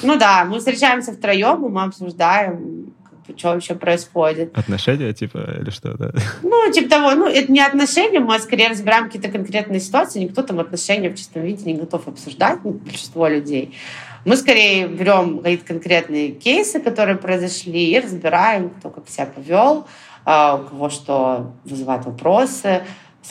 [0.02, 2.94] Ну да, мы встречаемся втроем, мы обсуждаем,
[3.36, 4.56] что вообще происходит.
[4.56, 6.12] Отношения, типа, или что, да?
[6.42, 10.58] Ну, типа того, ну, это не отношения, мы скорее разбираем какие-то конкретные ситуации, никто там
[10.58, 13.76] отношения в чистом виде не готов обсуждать, ну, большинство людей.
[14.24, 19.86] Мы скорее берем какие-то конкретные кейсы, которые произошли, и разбираем, кто как себя повел,
[20.24, 22.82] а, у кого что вызывает вопросы,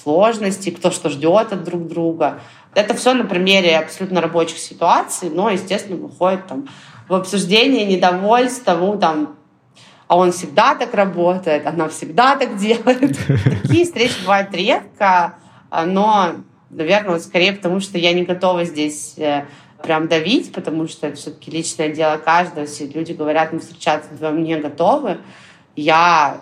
[0.01, 2.41] сложности, кто что ждет от друг друга.
[2.73, 6.67] Это все на примере абсолютно рабочих ситуаций, но, естественно, выходит там
[7.07, 9.35] в обсуждение недовольств тому, там,
[10.07, 13.17] а он всегда так работает, она всегда так делает.
[13.63, 15.35] Такие встречи бывают редко,
[15.71, 16.35] но,
[16.69, 19.45] наверное, вот скорее потому, что я не готова здесь э,
[19.81, 22.65] прям давить, потому что это все-таки личное дело каждого.
[22.65, 25.17] Все люди говорят, мы встречаться вдвоем не готовы.
[25.75, 26.41] Я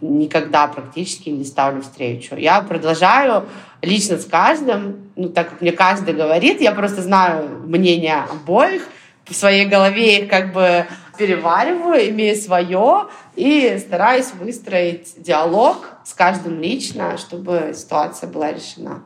[0.00, 2.36] никогда практически не ставлю встречу.
[2.36, 3.46] Я продолжаю
[3.82, 8.82] лично с каждым, ну, так как мне каждый говорит, я просто знаю мнение обоих,
[9.24, 10.86] в своей голове их как бы
[11.18, 19.02] перевариваю, имею свое и стараюсь выстроить диалог с каждым лично, чтобы ситуация была решена.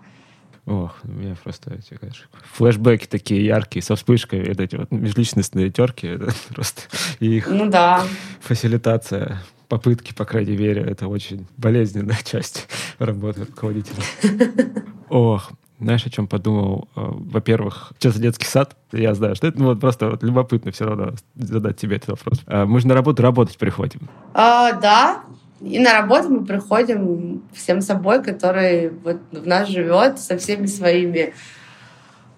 [0.67, 6.09] Ох, у меня просто эти, конечно, флешбеки такие яркие, со вспышкой, эти вот межличностные терки,
[6.09, 6.83] это просто
[7.21, 8.03] их ну, да.
[8.41, 14.03] фасилитация попытки, по крайней мере, это очень болезненная часть работы руководителя.
[15.09, 15.51] Ох,
[15.81, 16.89] знаешь, о чем подумал?
[16.97, 18.77] Э, во-первых, за детский сад?
[18.93, 22.41] Я знаю, что это ну, вот просто вот любопытно все равно задать тебе этот вопрос.
[22.47, 24.09] А мы же на работу работать приходим.
[24.35, 25.23] А, да,
[25.61, 31.35] и на работу мы приходим всем собой, который вот в нас живет, со всеми своими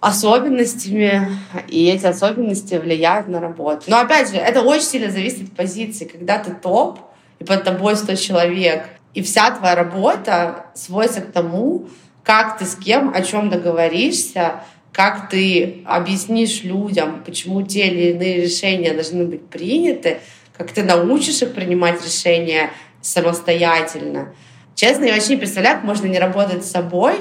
[0.00, 1.28] особенностями,
[1.68, 3.82] и эти особенности влияют на работу.
[3.88, 6.06] Но опять же, это очень сильно зависит от позиции.
[6.06, 7.00] Когда ты топ,
[7.40, 8.84] и под тобой 100 человек.
[9.14, 11.88] И вся твоя работа сводится к тому,
[12.22, 14.62] как ты с кем, о чем договоришься,
[14.92, 20.20] как ты объяснишь людям, почему те или иные решения должны быть приняты,
[20.56, 22.70] как ты научишь их принимать решения
[23.00, 24.32] самостоятельно.
[24.74, 27.14] Честно, я вообще не представляю, как можно не работать с собой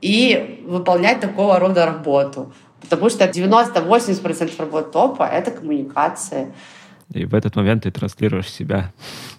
[0.00, 2.52] и выполнять такого рода работу.
[2.80, 6.52] Потому что 90-80% работы топа— это коммуникация.
[7.12, 8.92] И в этот момент ты транслируешь себя.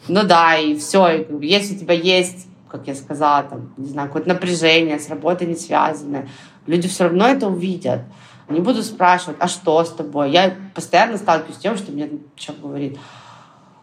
[0.08, 1.26] Ну да, и все.
[1.42, 5.56] Если у тебя есть, как я сказала, там, не знаю, какое-то напряжение с работой не
[5.56, 6.30] связанное,
[6.66, 8.02] люди все равно это увидят.
[8.50, 10.32] Не буду спрашивать, а что с тобой?
[10.32, 13.00] Я постоянно сталкиваюсь с тем, что мне человек говорит,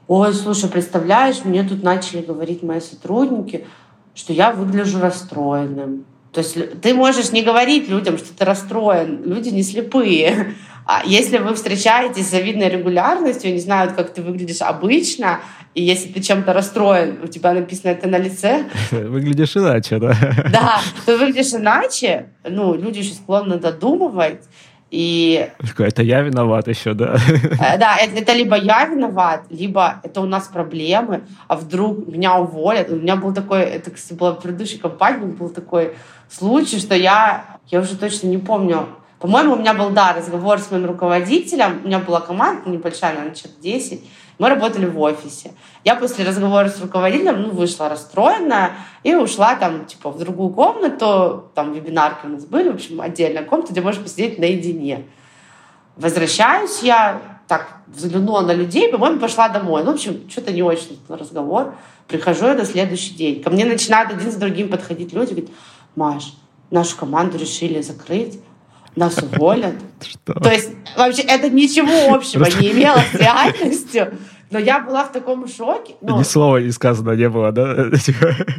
[0.07, 3.67] ой, слушай, представляешь, мне тут начали говорить мои сотрудники,
[4.15, 6.07] что я выгляжу расстроенным.
[6.33, 9.23] То есть ты можешь не говорить людям, что ты расстроен.
[9.25, 10.55] Люди не слепые.
[10.87, 15.41] А если вы встречаетесь с завидной регулярностью, они знают, как ты выглядишь обычно,
[15.75, 18.65] и если ты чем-то расстроен, у тебя написано это на лице.
[18.91, 20.15] Выглядишь иначе, да?
[20.51, 22.27] Да, ты выглядишь иначе.
[22.49, 24.43] Ну, люди еще склонны додумывать.
[24.91, 25.51] И...
[25.79, 27.17] Это я виноват еще, да?
[27.61, 32.37] Э, да, это, это либо я виноват, либо это у нас проблемы, а вдруг меня
[32.37, 32.91] уволят.
[32.91, 35.95] У меня был такой, это, кстати, была в предыдущей компании, был такой
[36.31, 38.87] случай, что я, я уже точно не помню,
[39.25, 43.35] по-моему, у меня был, да, разговор с моим руководителем, у меня была команда небольшая, наверное,
[43.35, 44.05] человек 10,
[44.39, 45.53] мы работали в офисе.
[45.83, 48.73] Я после разговора с руководителем ну, вышла расстроенная
[49.03, 51.51] и ушла там, типа, в другую комнату.
[51.55, 55.07] Там вебинарки у нас были, в общем, отдельная комната, где можно посидеть наедине.
[55.97, 59.85] Возвращаюсь я, так, взглянула на людей, по-моему, пошла домой.
[59.85, 61.75] Ну, в общем, что-то не очень разговор.
[62.09, 63.43] Прихожу я на следующий день.
[63.43, 65.51] Ко мне начинают один с другим подходить люди, говорят,
[65.97, 66.35] Маш,
[66.71, 68.39] нашу команду решили закрыть,
[68.97, 69.75] нас уволят.
[70.01, 70.35] Что?
[70.35, 74.15] То есть вообще это ничего общего не имело с реальностью.
[74.51, 75.95] Но я была в таком шоке.
[76.01, 76.19] Но...
[76.19, 77.87] Ни слова не сказано не было, да?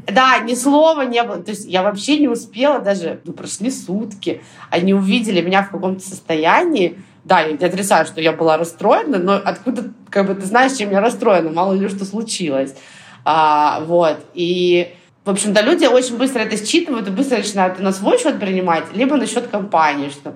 [0.07, 1.38] Да, ни слова не было.
[1.38, 3.21] То есть я вообще не успела даже...
[3.23, 4.41] Ну, прошли сутки.
[4.69, 6.99] Они увидели меня в каком-то состоянии.
[7.23, 10.91] Да, я не отрицаю, что я была расстроена, но откуда, как бы, ты знаешь, чем
[10.91, 11.49] я расстроена?
[11.49, 12.75] Мало ли что случилось.
[13.23, 14.17] А, вот.
[14.33, 14.93] И
[15.26, 19.17] в общем-то, люди очень быстро это считывают и быстро начинают на свой счет принимать, либо
[19.17, 20.36] на счет компании, что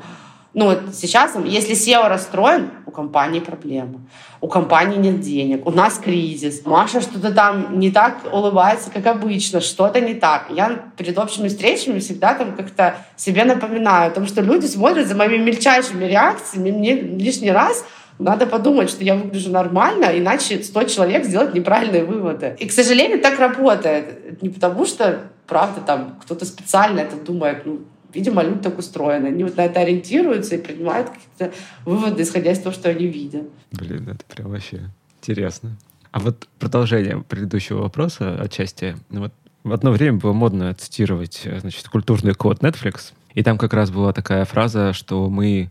[0.56, 4.02] ну сейчас, если SEO расстроен, у компании проблема.
[4.42, 6.66] У компании нет денег, у нас кризис.
[6.66, 10.48] Маша что-то там не так улыбается, как обычно, что-то не так.
[10.50, 15.16] Я перед общими встречами всегда там как-то себе напоминаю о том, что люди смотрят за
[15.16, 16.72] моими мельчайшими реакциями.
[16.72, 17.86] Мне лишний раз
[18.20, 22.56] надо подумать, что я выгляжу нормально, иначе 100 человек сделают неправильные выводы.
[22.60, 24.42] И, к сожалению, так работает.
[24.42, 27.80] Не потому что, правда, там кто-то специально это думает, ну,
[28.14, 29.28] видимо, люди так устроены.
[29.28, 33.48] Они вот на это ориентируются и принимают какие-то выводы, исходя из того, что они видят.
[33.72, 34.90] Блин, это прям вообще
[35.22, 35.78] интересно.
[36.12, 38.98] А вот продолжение предыдущего вопроса отчасти.
[39.10, 43.74] Ну вот в одно время было модно цитировать значит, культурный код Netflix, и там как
[43.74, 45.70] раз была такая фраза, что мы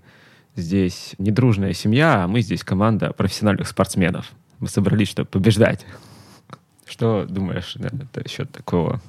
[0.61, 4.33] здесь не дружная семья, а мы здесь команда профессиональных спортсменов.
[4.59, 5.85] Мы собрались, чтобы побеждать.
[6.87, 9.01] Что думаешь это счет такого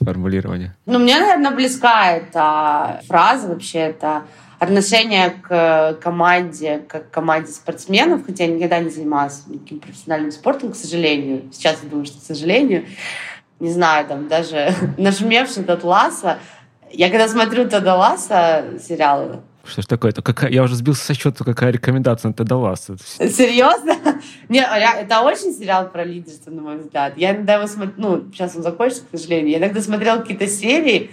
[0.00, 0.76] формулирования?
[0.86, 4.24] Ну, мне, наверное, близка эта фраза вообще, это
[4.58, 10.72] отношение к команде, как к команде спортсменов, хотя я никогда не занималась никаким профессиональным спортом,
[10.72, 11.50] к сожалению.
[11.52, 12.84] Сейчас я думаю, что к сожалению.
[13.58, 16.38] Не знаю, там даже нашумевший Тед Ласса.
[16.92, 20.10] Я когда смотрю Теда Ласса сериалы, что ж такое?
[20.10, 20.50] Это какая...
[20.50, 22.76] Я уже сбился со счета, какая рекомендация ты дала.
[22.76, 23.96] Серьезно?
[24.48, 27.16] Не, это очень сериал про лидерство, на мой взгляд.
[27.16, 29.50] Я иногда его смотрю, ну, сейчас он закончится, к сожалению.
[29.50, 31.10] Я иногда смотрела какие-то серии,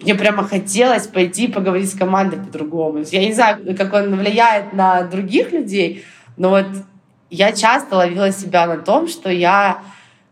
[0.00, 3.04] мне прямо хотелось пойти поговорить с командой по-другому.
[3.10, 6.04] Я не знаю, как он влияет на других людей,
[6.36, 6.66] но вот
[7.30, 9.82] я часто ловила себя на том, что я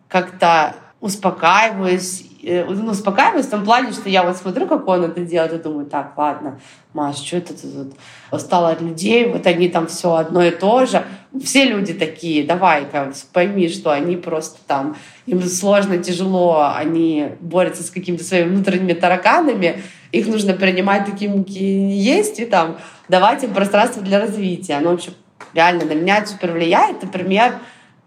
[0.09, 5.53] как-то успокаиваюсь ну, успокаиваюсь в том плане, что я вот смотрю, как он это делает,
[5.53, 6.61] и думаю, так, ладно,
[6.93, 7.95] Маш, что это ты тут
[8.31, 11.05] устала от людей, вот они там все одно и то же.
[11.43, 17.91] Все люди такие, давай-ка пойми, что они просто там, им сложно, тяжело, они борются с
[17.91, 22.79] какими-то своими внутренними тараканами, их нужно принимать такими, какие есть, и там
[23.09, 24.81] давать им пространство для развития.
[24.81, 25.13] Ну, в общем,
[25.55, 27.03] реально на меня это супер влияет.
[27.03, 27.55] Например,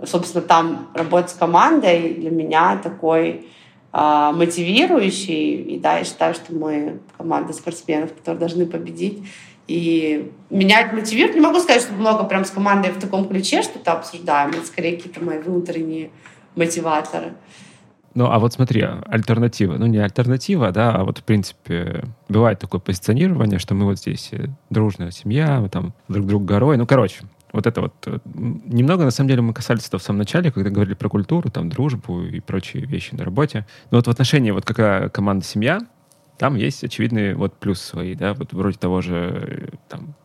[0.04, 3.48] собственно, там работать с командой для меня такой
[3.94, 5.54] мотивирующий.
[5.76, 9.24] И да, я считаю, что мы команда спортсменов, которые должны победить.
[9.68, 11.36] И меня это мотивирует.
[11.36, 14.50] Не могу сказать, что много прям с командой в таком ключе что-то обсуждаем.
[14.50, 16.10] Это скорее какие-то мои внутренние
[16.56, 17.34] мотиваторы.
[18.16, 19.76] Ну, а вот смотри, альтернатива.
[19.78, 24.30] Ну, не альтернатива, да, а вот, в принципе, бывает такое позиционирование, что мы вот здесь
[24.34, 26.78] э, дружная семья, мы там друг друга горой.
[26.78, 27.22] Ну, короче,
[27.54, 27.94] вот это вот.
[28.08, 31.50] Э, немного, на самом деле, мы касались этого в самом начале, когда говорили про культуру,
[31.50, 33.66] там, дружбу и прочие вещи на работе.
[33.92, 35.80] Но вот в отношении, вот какая команда семья,
[36.38, 40.16] там есть очевидные вот плюсы свои, да, вот вроде того же э, там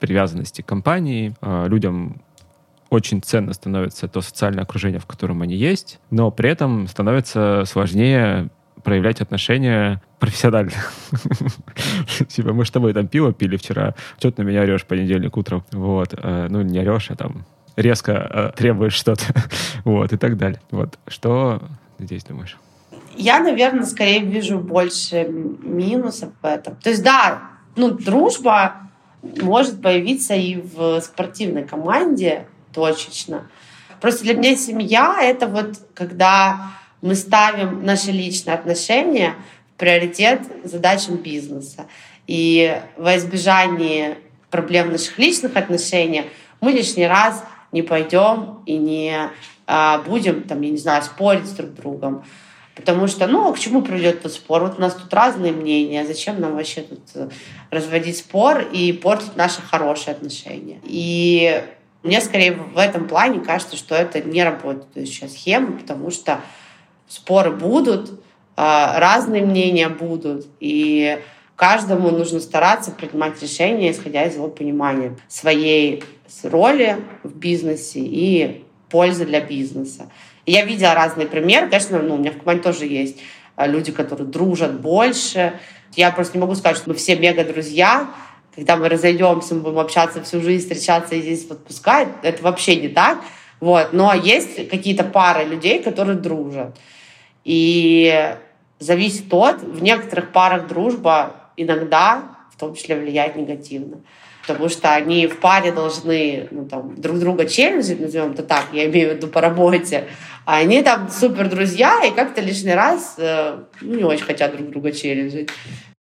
[0.00, 2.22] привязанности к компании, а, людям
[2.88, 8.48] очень ценно становится то социальное окружение, в котором они есть, но при этом становится сложнее
[8.82, 10.72] проявлять отношения профессионально.
[12.28, 15.64] Типа, мы с тобой там пиво пили вчера, что ты на меня орешь понедельник утром?
[15.72, 16.14] Вот.
[16.16, 17.44] Э, ну, не орешь, а там
[17.76, 19.24] резко э, требуешь что-то.
[19.84, 20.60] вот, и так далее.
[20.70, 20.98] Вот.
[21.06, 21.62] Что
[21.98, 22.56] здесь думаешь?
[23.16, 26.76] Я, наверное, скорее вижу больше минусов в этом.
[26.76, 27.42] То есть, да,
[27.76, 28.76] ну, дружба
[29.22, 33.48] может появиться и в спортивной команде точечно.
[34.00, 36.72] Просто для меня семья— это вот когда
[37.02, 39.34] мы ставим наши личные отношения
[39.74, 41.86] в приоритет задачам бизнеса.
[42.26, 44.18] И во избежание
[44.50, 46.24] проблем наших личных отношений
[46.60, 49.30] мы лишний раз не пойдем и не
[49.66, 52.24] а, будем, там, я не знаю, спорить с друг другом.
[52.74, 54.62] Потому что, ну, а к чему приведет этот спор?
[54.62, 56.06] Вот у нас тут разные мнения.
[56.06, 57.28] Зачем нам вообще тут э,
[57.70, 60.80] разводить спор и портить наши хорошие отношения?
[60.84, 61.62] И
[62.02, 66.40] мне скорее в этом плане кажется, что это не работающая схема, потому что
[67.10, 68.22] споры будут,
[68.56, 71.18] а, разные мнения будут, и
[71.56, 76.04] каждому нужно стараться принимать решения, исходя из его понимания своей
[76.44, 80.10] роли в бизнесе и пользы для бизнеса.
[80.46, 81.68] Я видела разные примеры.
[81.68, 83.18] Конечно, ну, у меня в команде тоже есть
[83.56, 85.54] а, люди, которые дружат больше.
[85.96, 88.08] Я просто не могу сказать, что мы все мега-друзья.
[88.54, 92.08] Когда мы разойдемся, мы будем общаться всю жизнь, встречаться и здесь отпускать.
[92.22, 93.18] Это вообще не так.
[93.58, 93.92] Вот.
[93.92, 96.76] Но есть какие-то пары людей, которые дружат.
[97.44, 98.34] И
[98.78, 99.62] зависит от...
[99.62, 103.98] В некоторых парах дружба иногда, в том числе, влияет негативно
[104.46, 108.86] потому что они в паре должны ну, там, друг друга челленджить, назовем это так, я
[108.86, 110.06] имею в виду по работе,
[110.44, 114.70] а они там супер друзья и как-то лишний раз э, ну, не очень хотят друг
[114.70, 115.50] друга челленджить.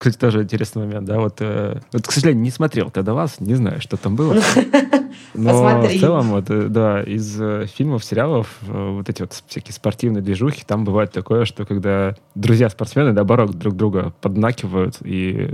[0.01, 3.55] Кстати, тоже интересный момент, да, вот, э, вот, к сожалению, не смотрел тогда вас, не
[3.55, 4.33] знаю, что там было.
[5.35, 5.99] Но Посмотри.
[5.99, 10.23] в целом, вот, э, да, из э, фильмов, сериалов, э, вот эти вот всякие спортивные
[10.23, 15.51] движухи, там бывает такое, что когда друзья-спортсмены, наоборот, друг друга поднакивают и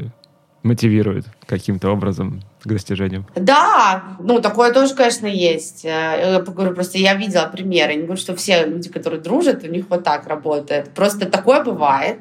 [0.63, 3.27] мотивирует каким-то образом к достижениям.
[3.35, 5.83] Да, ну такое тоже, конечно, есть.
[5.83, 7.95] Я говорю, просто я видела примеры.
[7.95, 10.91] Не говорю, что все люди, которые дружат, у них вот так работает.
[10.91, 12.19] Просто такое бывает,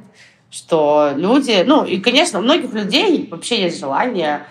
[0.50, 4.46] что люди, ну и, конечно, у многих людей вообще есть желание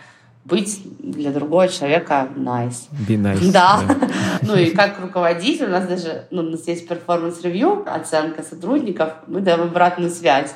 [0.45, 2.89] быть для другого человека nice.
[3.09, 3.51] Be nice.
[3.51, 3.81] Да.
[3.83, 4.13] yeah.
[4.43, 9.15] ну и как руководитель, у нас даже, ну, у нас есть performance review, оценка сотрудников,
[9.27, 10.55] мы даем обратную связь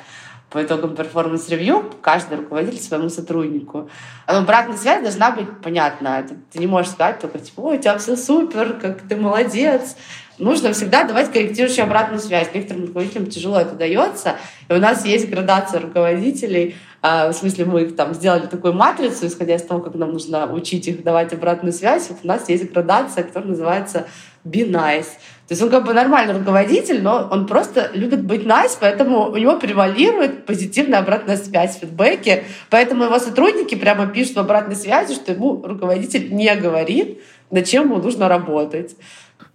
[0.51, 3.91] по итогам performance review каждый руководитель своему сотруднику.
[4.27, 6.27] Но обратная связь должна быть понятна.
[6.51, 9.97] Ты не можешь сказать только, типа, ой, у тебя все супер, как ты молодец.
[10.39, 12.49] Нужно всегда давать корректирующую обратную связь.
[12.55, 14.37] Некоторым руководителям тяжело это дается.
[14.69, 16.77] И у нас есть градация руководителей.
[17.03, 20.53] А, в смысле, мы их там сделали такую матрицу, исходя из того, как нам нужно
[20.53, 22.09] учить их давать обратную связь.
[22.09, 24.07] Вот у нас есть градация, которая называется
[24.45, 25.09] Be Nice.
[25.49, 29.37] То есть он как бы нормальный руководитель, но он просто любит быть nice, поэтому у
[29.39, 32.45] него превалирует позитивная обратная связь, фидбэки.
[32.69, 37.85] Поэтому его сотрудники прямо пишут в обратной связи, что ему руководитель не говорит, над чем
[37.85, 38.95] ему нужно работать.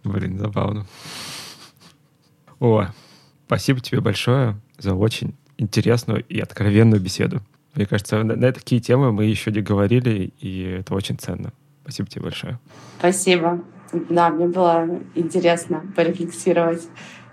[0.03, 0.85] Блин, забавно.
[2.59, 2.87] О,
[3.45, 7.41] спасибо тебе большое за очень интересную и откровенную беседу.
[7.75, 11.51] Мне кажется, на, на такие темы мы еще не говорили, и это очень ценно.
[11.83, 12.59] Спасибо тебе большое.
[12.99, 13.61] Спасибо.
[14.09, 16.87] Да, мне было интересно порефлексировать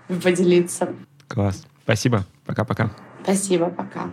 [0.09, 0.93] и поделиться.
[1.27, 1.65] Класс.
[1.83, 2.25] Спасибо.
[2.45, 2.91] Пока-пока.
[3.23, 3.69] Спасибо.
[3.69, 4.11] Пока.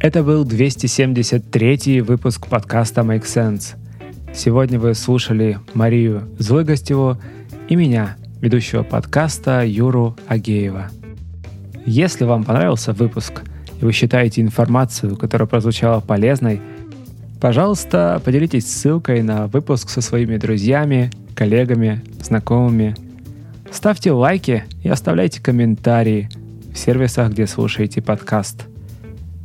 [0.00, 3.74] Это был 273 выпуск подкаста Make Sense.
[4.34, 7.16] Сегодня вы слушали Марию Злыгостеву
[7.68, 10.90] и меня, ведущего подкаста Юру Агеева.
[11.84, 13.42] Если вам понравился выпуск,
[13.80, 16.60] и вы считаете информацию, которая прозвучала полезной–
[17.40, 22.96] Пожалуйста, поделитесь ссылкой на выпуск со своими друзьями, коллегами, знакомыми.
[23.70, 26.28] Ставьте лайки и оставляйте комментарии
[26.74, 28.67] в сервисах, где слушаете подкаст.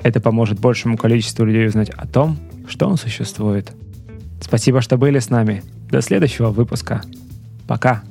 [0.04, 2.38] Это поможет большему количеству людей узнать о том,
[2.68, 3.72] что он существует.
[4.42, 5.64] Спасибо, что были с нами.
[5.90, 7.02] До следующего выпуска.
[7.68, 8.04] Пока.